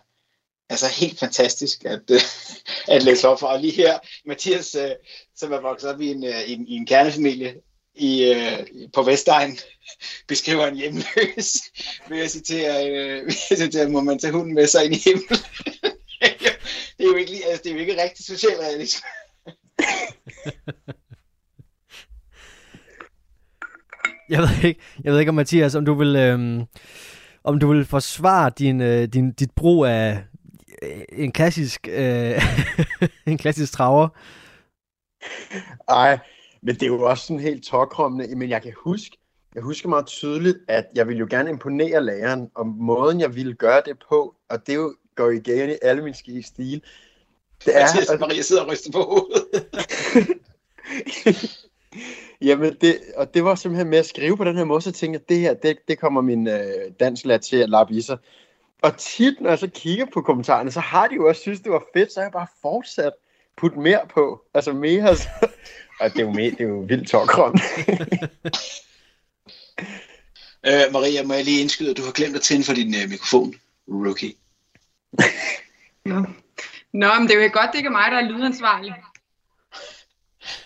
[0.70, 2.22] altså helt fantastisk at, øh,
[2.96, 3.48] at læse op for.
[3.48, 4.92] Og lige her, Mathias, øh,
[5.36, 7.56] som er vokset op i en, øh, i en, i en kernefamilie
[7.96, 8.60] i, øh,
[8.94, 9.60] på Vestegn,
[10.28, 11.58] beskriver en hjemløs
[12.10, 15.02] ved at citere, øh, ved at citere må man tage hunden med sig ind i
[15.06, 15.40] himlen.
[16.98, 19.08] det er jo ikke, altså, det er jo ikke rigtig socialrealisme.
[24.30, 26.66] jeg ved ikke, jeg ved ikke om Mathias, om du vil, øhm,
[27.44, 30.24] om du vil forsvare din, øh, din, dit brug af
[30.84, 32.42] øh, en klassisk, øh,
[33.32, 34.08] en klassisk traver.
[35.90, 36.20] Nej,
[36.62, 38.36] men det er jo også sådan helt tårkrommende.
[38.36, 39.18] Men jeg kan huske,
[39.56, 43.54] jeg husker meget tydeligt, at jeg ville jo gerne imponere læreren, om måden, jeg ville
[43.54, 46.84] gøre det på, og det jo går igen i alle mine ski stil.
[47.66, 49.46] Det er, Mathias Maria sidder og ryster på hovedet.
[52.42, 55.20] Jamen, det, og det var simpelthen med at skrive på den her måde, så tænkte
[55.20, 58.18] jeg, det her, det, det kommer min øh, danslærer til at lappe i sig.
[58.82, 61.72] Og tit, når jeg så kigger på kommentarerne, så har de jo også synes, det
[61.72, 63.14] var fedt, så har jeg bare fortsat
[63.58, 64.42] putt mere på.
[64.54, 65.16] Altså mere.
[65.18, 65.28] Så,
[66.02, 67.52] og det er jo, mere, det er jo vildt tårkrom.
[70.68, 73.10] øh, Maria, må jeg lige indskyde, at du har glemt at tænde for din øh,
[73.10, 73.54] mikrofon,
[73.88, 74.34] rookie.
[76.06, 76.26] Nå.
[76.94, 78.96] Nå, men det er jo godt, det ikke er mig, der er lydansvarlig.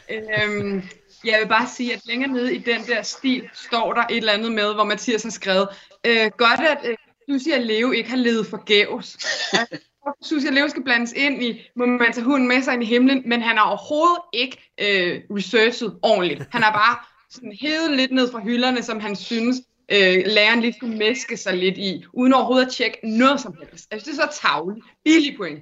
[0.10, 0.84] Øhm,
[1.24, 4.34] jeg vil bare sige, at længere nede i den der stil, står der et eller
[4.34, 5.68] andet med, hvor Mathias har skrevet,
[6.06, 6.98] øh, godt at øh,
[7.30, 9.18] Susie og Leo ikke har levet forgæves.
[9.54, 9.78] Altså,
[10.30, 12.86] Susie og Leo skal blandes ind i, må man tage hunden med sig ind i
[12.86, 16.44] himlen, men han har overhovedet ikke øh, researchet ordentligt.
[16.52, 16.98] Han har bare
[17.30, 19.58] sådan hævet lidt ned fra hylderne, som han synes,
[19.90, 23.88] øh, læreren lige skulle meske sig lidt i, uden overhovedet at tjekke noget som helst.
[23.92, 24.86] Altså, det er så tavligt.
[25.04, 25.60] Billig point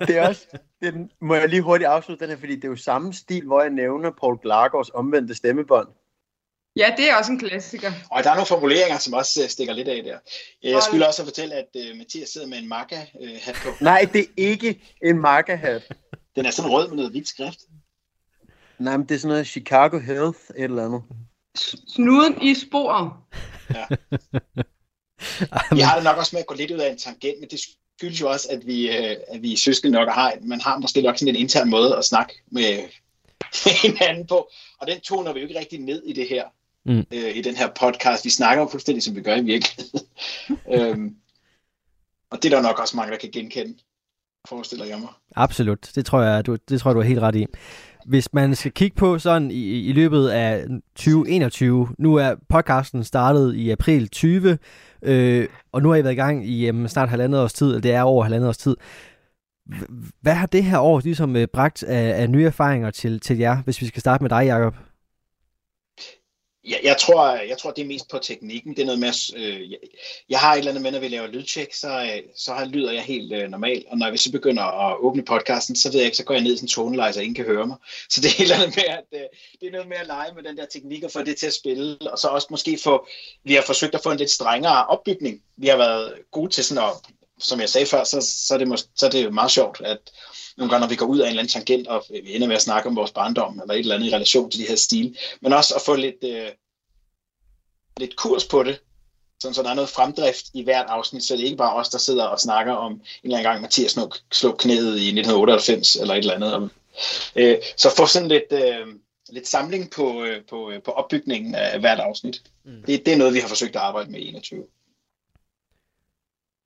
[0.00, 0.46] det er også,
[0.82, 3.60] det må jeg lige hurtigt afslutte den her, fordi det er jo samme stil, hvor
[3.60, 5.88] jeg nævner Paul Glargaards omvendte stemmebånd.
[6.76, 7.92] Ja, det er også en klassiker.
[8.10, 10.18] Og der er nogle formuleringer, som også øh, stikker lidt af der.
[10.62, 13.68] Jeg skulle også fortælle, at uh, Mathias sidder med en Maca-hat på.
[13.80, 15.92] Nej, det er ikke en Maca-hat.
[16.36, 17.58] Den er sådan rød med noget hvidt skrift.
[18.78, 21.02] Nej, men det er sådan noget Chicago Health, et eller andet.
[21.88, 23.12] Snuden i sporet.
[23.74, 23.86] Ja.
[25.76, 27.60] Jeg har det nok også med at gå lidt ud af en tangent, men det
[28.00, 31.18] skyldes jo også, at vi, øh, at vi søskende nok har, man har måske nok
[31.18, 32.78] sådan en intern måde at snakke med,
[33.64, 36.44] med hinanden på, og den toner vi jo ikke rigtig ned i det her.
[36.84, 37.06] mm.
[37.12, 38.24] øh, i den her podcast.
[38.24, 40.06] Vi snakker jo fuldstændig, som vi gør i virkeligheden.
[40.74, 41.16] øhm,
[42.30, 43.78] og det er der nok også mange, der kan genkende,
[44.48, 45.08] forestiller jeg mig.
[45.36, 47.46] Absolut, det tror jeg, du, det tror jeg, du er helt ret i.
[48.06, 50.64] Hvis man skal kigge på sådan i, i løbet af
[50.94, 54.58] 2021, nu er podcasten startet i april 20,
[55.02, 57.80] øh, og nu har I været i gang i jamen, snart halvandet års tid, eller
[57.80, 58.76] det er over halvandet års tid.
[60.20, 63.62] Hvad har det her år ligesom øh, bragt af, af nye erfaringer til, til jer,
[63.62, 64.74] hvis vi skal starte med dig, Jacob?
[66.64, 68.76] Jeg, jeg, tror, jeg tror, det er mest på teknikken.
[68.76, 69.78] Det er noget med, øh, jeg,
[70.28, 73.02] jeg har et eller andet med, når vi laver lydtjek, så, øh, så lyder jeg
[73.02, 73.86] helt øh, normalt.
[73.88, 76.42] Og når vi så begynder at åbne podcasten, så ved jeg ikke, så går jeg
[76.42, 77.76] ned i sådan en toneleje, så ingen kan høre mig.
[78.10, 79.26] Så det er et eller andet med, at øh,
[79.60, 81.54] det er noget med at lege med den der teknik og få det til at
[81.54, 81.98] spille.
[82.12, 83.06] Og så også måske få,
[83.44, 85.42] vi har forsøgt at få en lidt strengere opbygning.
[85.56, 86.92] Vi har været gode til sådan at,
[87.38, 89.98] som jeg sagde før, så, så, er, det mås- så er det meget sjovt, at
[90.60, 92.56] nogle gange, når vi går ud af en eller anden tangent, og vi ender med
[92.56, 95.16] at snakke om vores barndom, eller et eller andet i relation til de her stil,
[95.40, 96.48] men også at få lidt, øh,
[97.96, 98.80] lidt kurs på det,
[99.40, 101.88] sådan, så der er noget fremdrift i hvert afsnit, så det er ikke bare os,
[101.88, 105.96] der sidder og snakker om en eller anden gang, Mathias slog, slog knæet i 1998,
[105.96, 106.54] eller et eller andet.
[106.54, 106.70] Om,
[107.36, 108.86] øh, så få sådan lidt, øh,
[109.30, 112.42] lidt samling på, øh, på, øh, på opbygningen af hvert afsnit.
[112.64, 112.82] Mm.
[112.86, 114.64] Det, det er noget, vi har forsøgt at arbejde med i 21.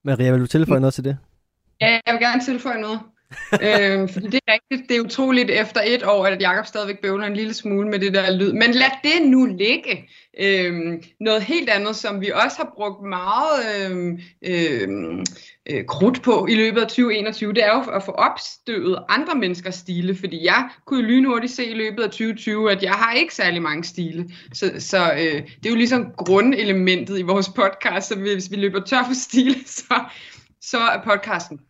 [0.05, 1.19] Maria, vil du tilføje noget til det?
[1.81, 3.01] Ja, jeg vil gerne tilføje noget
[3.63, 7.27] øhm, fordi det er rigtigt, det er utroligt efter et år, at Jakob stadigvæk bøvler
[7.27, 8.53] en lille smule med det der lyd.
[8.53, 10.09] Men lad det nu ligge.
[10.41, 15.25] Øhm, noget helt andet, som vi også har brugt meget øhm, øhm,
[15.71, 19.75] øh, krudt på i løbet af 2021, det er jo at få opstøvet andre menneskers
[19.75, 23.35] stile, fordi jeg kunne jo lynhurtigt se i løbet af 2020, at jeg har ikke
[23.35, 24.31] særlig mange stile.
[24.53, 28.81] Så, så øh, det er jo ligesom grundelementet i vores podcast, så hvis vi løber
[28.81, 29.95] tør for stile, så,
[30.71, 31.61] så er podcasten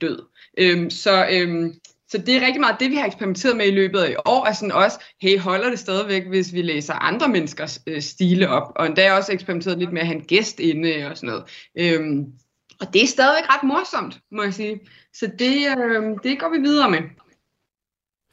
[0.00, 0.28] død.
[0.58, 1.74] Øhm, så, øhm,
[2.08, 4.46] så det er rigtig meget det, vi har eksperimenteret med i løbet af i år,
[4.46, 8.72] er sådan også, hey, holder det stadigvæk, hvis vi læser andre menneskers øh, stile op,
[8.76, 11.44] og endda også eksperimenteret lidt med at have en gæst inde øh, og sådan noget.
[11.78, 12.24] Øhm,
[12.80, 14.80] og det er stadigvæk ret morsomt, må jeg sige.
[15.14, 17.00] Så det, øh, det går vi videre med.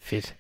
[0.02, 0.36] Fedt.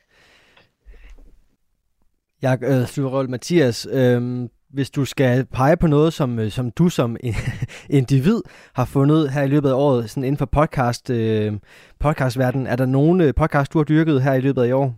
[2.41, 7.17] Jeg øh, Mathias, øh, hvis du skal pege på noget, som, øh, som du som
[7.89, 8.41] individ
[8.73, 11.53] har fundet her i løbet af året, sådan inden for podcast, øh,
[11.99, 14.95] podcastverdenen, er der nogle øh, podcast, du har dyrket her i løbet af i år?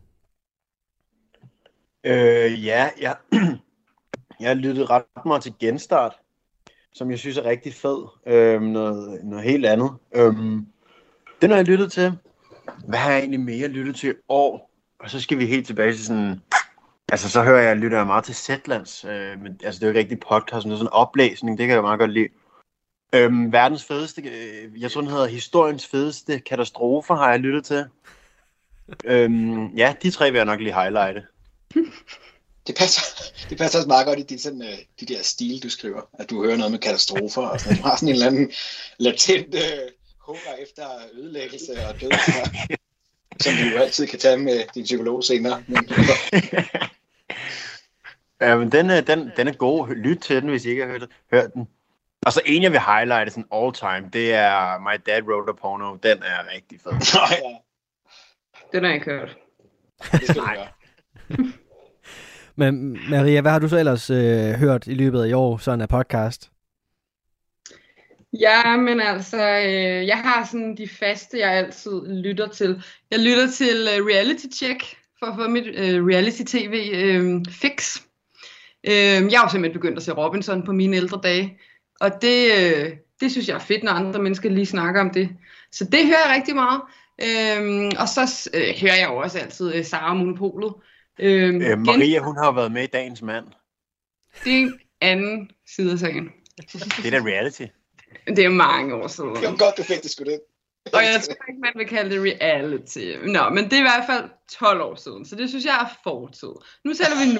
[2.04, 3.14] Øh, ja, ja.
[4.40, 6.14] jeg har lyttet ret meget til Genstart,
[6.94, 8.04] som jeg synes er rigtig fed.
[8.28, 9.92] Øh, noget, noget helt andet.
[10.16, 10.34] Øh,
[11.42, 12.18] den har jeg lyttet til.
[12.88, 14.72] Hvad har jeg egentlig mere lyttet til i år?
[15.00, 16.42] Og så skal vi helt tilbage til sådan
[17.12, 19.90] Altså, så hører jeg, lytter jeg meget til Zetlands, øh, men altså, det er jo
[19.90, 22.28] ikke rigtig podcast, men sådan en oplæsning, det kan jeg meget godt lide.
[23.14, 27.86] Øhm, verdens fedeste, øh, jeg tror, den hedder Historiens fedeste katastrofer, har jeg lyttet til.
[29.06, 31.24] øhm, ja, de tre vil jeg nok lige highlighte.
[32.68, 33.02] Det passer,
[33.50, 36.30] det passer også meget godt i de, sådan, øh, de der stil, du skriver, at
[36.30, 38.52] du hører noget med katastrofer, og sådan, du har sådan en eller anden
[38.98, 39.90] latent øh,
[40.20, 40.84] hunger efter
[41.14, 42.12] ødelæggelse og død,
[43.40, 45.64] som du jo altid kan tage med din psykolog senere.
[45.68, 45.90] Men,
[48.42, 49.96] Ja, men den, er, den, den er god.
[49.96, 51.68] Lyt til den, hvis I ikke har hørt, hørt den.
[52.26, 55.54] Og så en, jeg vil highlighte sådan all time, det er My Dad Wrote a
[55.54, 55.96] Porno.
[56.04, 56.92] Den er rigtig fed.
[57.14, 57.58] Nå, ja.
[58.74, 59.38] Den har jeg ikke hørt.
[60.12, 60.68] Det skal Nej.
[62.56, 65.82] Men Maria, hvad har du så ellers øh, hørt i løbet af i år, sådan
[65.82, 66.52] en podcast?
[68.40, 72.84] Ja, men altså, øh, jeg har sådan de faste, jeg altid lytter til.
[73.12, 78.02] Jeg lytter til uh, Reality Check for at få mit uh, reality-tv øh, fix.
[78.88, 81.60] Øh, jeg har jo simpelthen begyndt at se Robinson på mine ældre dage,
[82.00, 85.30] og det, øh, det synes jeg er fedt, når andre mennesker lige snakker om det.
[85.72, 86.82] Så det hører jeg rigtig meget.
[87.22, 90.74] Øh, og så øh, hører jeg jo også altid øh, Sara Monopolet.
[91.20, 93.46] Øh, øh, Maria, hun har været med i Dagens Mand.
[94.44, 96.30] Det er en anden side af sagen.
[96.58, 97.66] Det er da reality.
[98.28, 99.36] Det er mange år siden.
[99.36, 100.40] Det var godt, du fik det sgu det.
[100.86, 103.06] Og jeg tror ikke, man vil kalde det reality.
[103.26, 104.30] Nå, men det er i hvert fald
[104.60, 106.54] 12 år siden, så det synes jeg er fortid.
[106.86, 107.40] Nu tæller vi nu.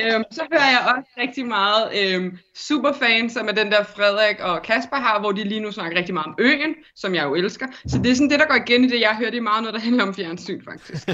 [0.00, 4.62] øhm, så hører jeg også rigtig meget øhm, Superfan, som er den der Frederik og
[4.62, 7.66] Kasper har, hvor de lige nu snakker rigtig meget om øen, som jeg jo elsker.
[7.86, 9.30] Så det er sådan det, der går igen i det, jeg hører.
[9.30, 11.08] Det er meget noget, der handler om fjernsyn, faktisk.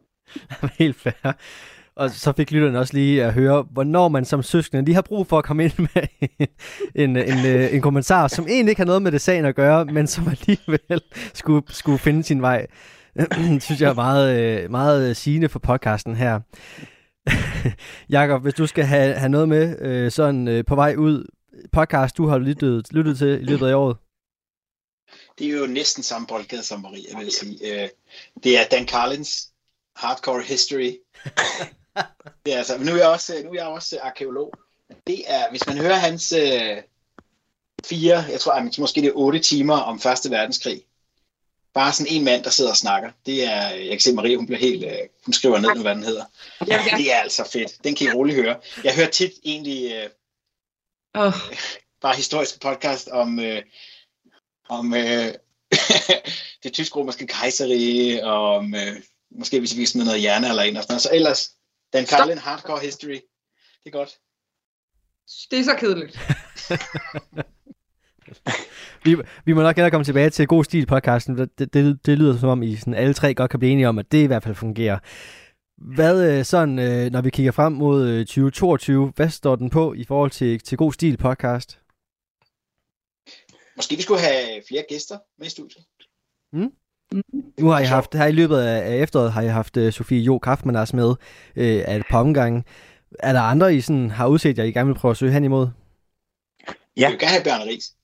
[0.78, 1.32] Helt fair.
[1.98, 5.26] Og så fik lytterne også lige at høre, hvornår man som søskende lige har brug
[5.26, 6.06] for at komme ind med
[6.94, 9.54] en, en, en, øh, en kommentar, som egentlig ikke har noget med det sagen at
[9.54, 11.02] gøre, men som alligevel
[11.34, 12.66] skulle, skulle finde sin vej.
[13.16, 16.40] Det synes jeg er meget, øh, meget sigende for podcasten her.
[18.16, 21.26] Jakob, hvis du skal have, have noget med øh, sådan på vej ud,
[21.72, 23.96] podcast du har lyttet, lyttet til i løbet af året?
[25.38, 27.88] Det er jo næsten samme boldgade som Maria, vil jeg sige.
[28.44, 29.48] Det er Dan Carlins
[29.96, 30.92] Hardcore History.
[32.46, 34.52] det er altså, nu er jeg også, nu er jeg også arkeolog.
[35.06, 36.76] Det er, hvis man hører hans øh,
[37.84, 40.82] fire, jeg tror måske det er otte timer om Første Verdenskrig.
[41.74, 43.10] Bare sådan en mand, der sidder og snakker.
[43.26, 45.94] Det er, jeg kan se Marie, hun bliver helt, øh, hun skriver ned nu, hvad
[45.94, 46.24] den hedder.
[46.96, 47.84] Det er altså fedt.
[47.84, 48.56] Den kan I roligt høre.
[48.84, 50.10] Jeg hører tit egentlig øh,
[51.14, 51.32] oh.
[52.02, 53.62] bare historiske podcast om, øh,
[54.68, 55.34] om øh,
[56.62, 58.96] det tysk-romerske kejserige, og om, øh,
[59.30, 61.02] måske hvis vi smider noget hjerne eller en og sådan noget.
[61.02, 61.50] Så ellers,
[61.92, 63.20] Dan Carlin Hardcore History.
[63.84, 64.18] Det er godt.
[65.50, 66.18] Det er så kedeligt.
[69.04, 71.38] vi, vi må nok gerne komme tilbage til God Stil podcasten.
[71.38, 73.98] Det, det, det lyder som om, I sådan alle tre godt kan blive enige om,
[73.98, 74.98] at det i hvert fald fungerer.
[75.76, 79.94] Hvad øh, sådan, øh, når vi kigger frem mod 2022, øh, hvad står den på
[79.94, 81.80] i forhold til, til God Stil podcast?
[83.76, 85.84] Måske vi skulle have flere gæster med i studiet.
[86.52, 86.72] Mm.
[87.58, 90.38] Nu har I haft, her i løbet af efteråret har I haft uh, Sofie Jo
[90.38, 91.14] Kraftmanners med uh,
[91.56, 92.64] af et par omgange.
[93.18, 95.44] Er der andre, I sådan, har udset jer, I gerne vil prøve at søge hen
[95.44, 95.68] imod?
[96.66, 97.02] Ja.
[97.02, 97.94] Jeg vil gerne have Bjørn Ries.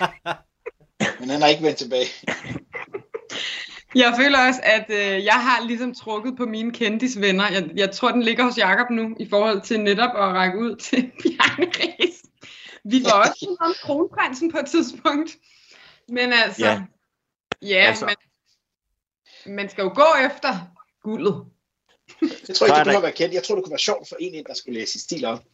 [1.20, 2.06] Men han har ikke vendt tilbage.
[3.94, 7.48] Jeg føler også, at øh, jeg har ligesom trukket på mine kendisvenner.
[7.48, 10.76] Jeg, jeg tror, den ligger hos Jakob nu, i forhold til netop at række ud
[10.76, 12.22] til Bjarne Ries.
[12.84, 15.36] Vi var også om kronprinsen på et tidspunkt.
[16.08, 16.82] Men altså, ja,
[17.62, 18.06] ja altså.
[19.46, 20.58] Men, man skal jo gå efter
[21.02, 21.44] guldet.
[22.48, 23.34] Jeg tror ikke, det kunne være kendt.
[23.34, 25.44] Jeg tror, det kunne være sjovt for en, der skulle læse sin stil op.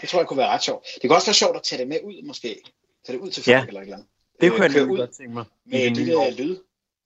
[0.00, 0.86] Det tror jeg kunne være ret sjovt.
[1.02, 2.62] Det kunne også være sjovt at tage det med ud, måske.
[3.06, 3.64] Tage det ud til folk ja.
[3.66, 4.08] eller et eller andet.
[4.40, 5.44] Det kunne jeg lige godt tænke mig.
[5.66, 6.56] Med et lille lyd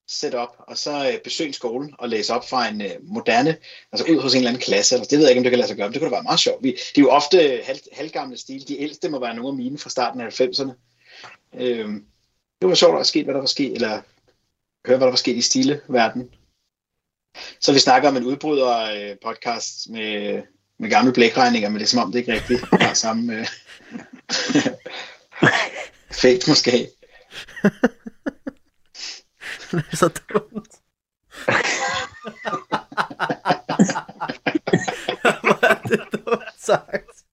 [0.08, 3.56] setup, og så øh, besøge en skole og læse op fra en øh, moderne,
[3.92, 5.58] altså ud hos en eller anden klasse, eller det ved jeg ikke, om det kan
[5.58, 6.62] lade sig gøre, men det kunne da være meget sjovt.
[6.62, 9.78] Vi, det er jo ofte halv, halvgamle stil, de ældste må være nogle af mine
[9.78, 10.72] fra starten af 90'erne.
[11.54, 12.04] Øhm,
[12.60, 14.00] det var sjovt at ske, hvad der var sket, eller
[14.86, 16.30] høre, hvad der var sket i stileverden.
[17.60, 20.42] Så vi snakker om en udbryder øh, podcast med,
[20.78, 23.46] med gamle blækregninger, men det er som om det ikke rigtigt har samme øh,
[26.10, 26.88] effekt måske.
[29.70, 30.74] det er så dumt.
[35.42, 37.24] Hvor er det dumt sagt.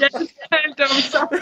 [0.00, 1.34] ja, det er helt dumt sagt.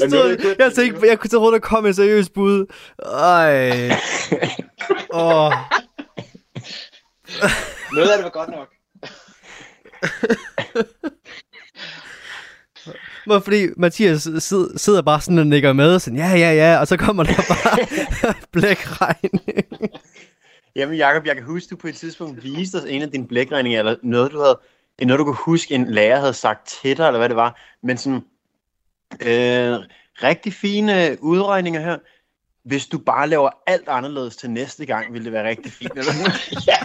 [0.00, 2.66] Jeg, stod, jeg tænkte, jeg kunne tage rundt og komme en seriøs bud.
[2.98, 3.90] Ej.
[5.10, 5.52] Oh.
[7.92, 8.68] Noget af det var godt nok.
[13.26, 14.22] Men fordi Mathias
[14.76, 17.34] sidder bare sådan og nikker med, og sådan, ja, ja, ja, og så kommer der
[17.34, 19.64] bare blækregning.
[20.76, 23.78] Jamen Jacob, jeg kan huske, du på et tidspunkt viste os en af dine blækregninger,
[23.78, 24.58] eller noget, du havde,
[25.02, 27.96] noget, du kunne huske, en lærer havde sagt til dig, eller hvad det var, men
[27.96, 28.22] sådan,
[29.12, 29.78] øh,
[30.22, 31.98] rigtig fine udregninger her.
[32.64, 35.92] Hvis du bare laver alt anderledes til næste gang, vil det være rigtig fint.
[35.98, 36.12] Eller?
[36.68, 36.78] ja.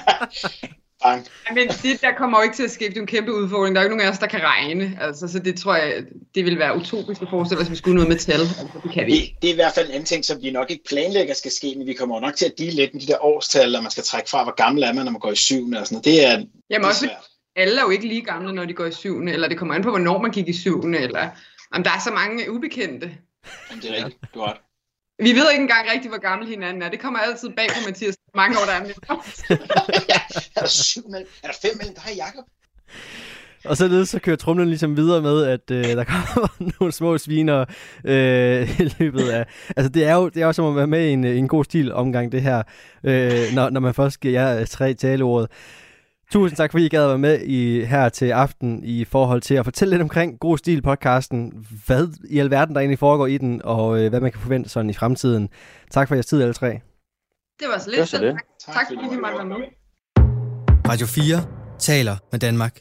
[1.03, 1.27] Bang.
[1.53, 2.89] Men det der kommer jo ikke til at ske.
[2.89, 3.75] Det er en kæmpe udfordring.
[3.75, 4.97] Der er jo ikke nogen af os, der kan regne.
[5.01, 6.03] Altså, så det tror jeg,
[6.35, 8.39] det vil være utopisk at forestille, hvis vi skulle noget med tal.
[8.39, 9.35] Altså, det kan vi ikke.
[9.41, 11.73] Det er i hvert fald en anden ting, som vi nok ikke planlægger skal ske,
[11.77, 14.03] men vi kommer nok til at dele lidt med de der årstal, og man skal
[14.03, 16.05] trække fra, hvor gammel er man, når man går i syvende og sådan noget.
[16.05, 17.09] Det er, Jamen det er også,
[17.55, 19.83] alle er jo ikke lige gamle, når de går i syvende, eller det kommer an
[19.83, 21.29] på, hvornår man gik i syvende, eller
[21.73, 23.17] om der er så mange ubekendte.
[23.69, 24.33] Jamen, det er rigtigt.
[24.33, 24.61] Du har
[25.19, 26.89] vi ved ikke engang rigtigt, hvor gammel hinanden er.
[26.89, 28.17] Det kommer altid bag på Mathias.
[28.35, 28.89] Mange år, der er med.
[30.13, 30.19] ja,
[30.55, 31.27] er der syv mellem?
[31.43, 32.45] Er der fem mellem dig og Jacob?
[33.65, 36.47] Og så, så kører trumlen ligesom videre med, at øh, der kommer
[36.79, 37.65] nogle små sviner
[38.05, 39.45] øh, i løbet af...
[39.77, 41.63] Altså, det er jo det er også som at være med i en, en god
[41.63, 42.63] stil omgang, det her,
[43.03, 45.51] øh, når, når man først giver jer tre taleordet.
[46.31, 49.55] Tusind tak, fordi I gad at være med i, her til aften i forhold til
[49.55, 51.65] at fortælle lidt omkring God Stil podcasten.
[51.85, 54.89] Hvad i alverden der egentlig foregår i den, og øh, hvad man kan forvente sådan
[54.89, 55.49] i fremtiden.
[55.91, 56.67] Tak for jeres tid, alle tre.
[57.59, 58.11] Det var så lidt.
[58.11, 58.21] Det.
[58.21, 59.55] Tak, tak, tak fordi I måtte være med.
[60.89, 61.45] Radio 4
[61.79, 62.79] taler med Danmark.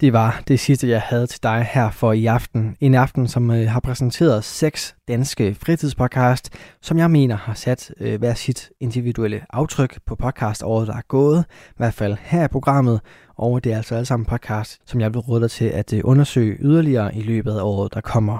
[0.00, 2.76] Det var det sidste, jeg havde til dig her for i aften.
[2.80, 6.50] En aften, som øh, har præsenteret seks danske fritidspodcast,
[6.82, 11.44] som jeg mener har sat øh, hver sit individuelle aftryk på podcaståret, der er gået.
[11.70, 13.00] I hvert fald her i programmet.
[13.36, 16.00] Og det er altså alle sammen podcast, som jeg vil råde dig til at øh,
[16.04, 18.38] undersøge yderligere i løbet af året, der kommer.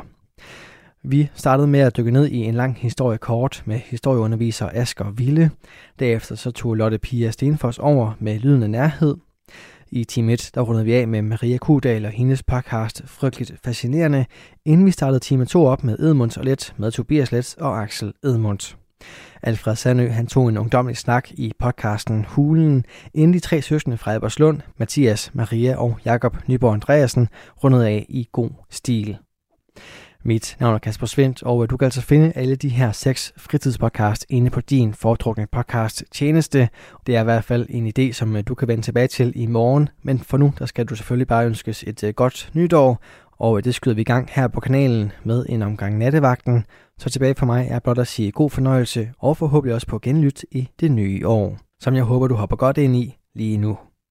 [1.02, 5.50] Vi startede med at dykke ned i en lang historie kort med historieunderviser Asger Ville.
[5.98, 9.16] Derefter så tog Lotte Pia Stenfors over med Lyden af Nærhed–
[9.92, 14.26] i Team 1, der rundede vi af med Maria Kudal og hendes podcast Frygteligt Fascinerende,
[14.64, 18.12] inden vi startede time 2 op med Edmunds og Let med Tobias Let og Axel
[18.24, 18.76] Edmunds.
[19.42, 22.84] Alfred Sandø han tog en ungdomlig snak i podcasten Hulen,
[23.14, 27.28] inden de tre søskende fra Alberslund, Mathias, Maria og Jakob Nyborg Andreasen
[27.64, 29.18] rundede af i god stil.
[30.22, 33.32] Mit navn er Kasper Svendt, og øh, du kan altså finde alle de her seks
[33.36, 36.68] fritidspodcast inde på din foretrukne podcast tjeneste.
[37.06, 39.46] Det er i hvert fald en idé, som øh, du kan vende tilbage til i
[39.46, 43.02] morgen, men for nu der skal du selvfølgelig bare ønskes et øh, godt nytår,
[43.32, 46.64] og det skyder vi i gang her på kanalen med en omgang nattevagten.
[46.98, 50.44] Så tilbage for mig er blot at sige god fornøjelse, og forhåbentlig også på genlyt
[50.50, 53.78] i det nye år, som jeg håber du hopper godt ind i lige nu.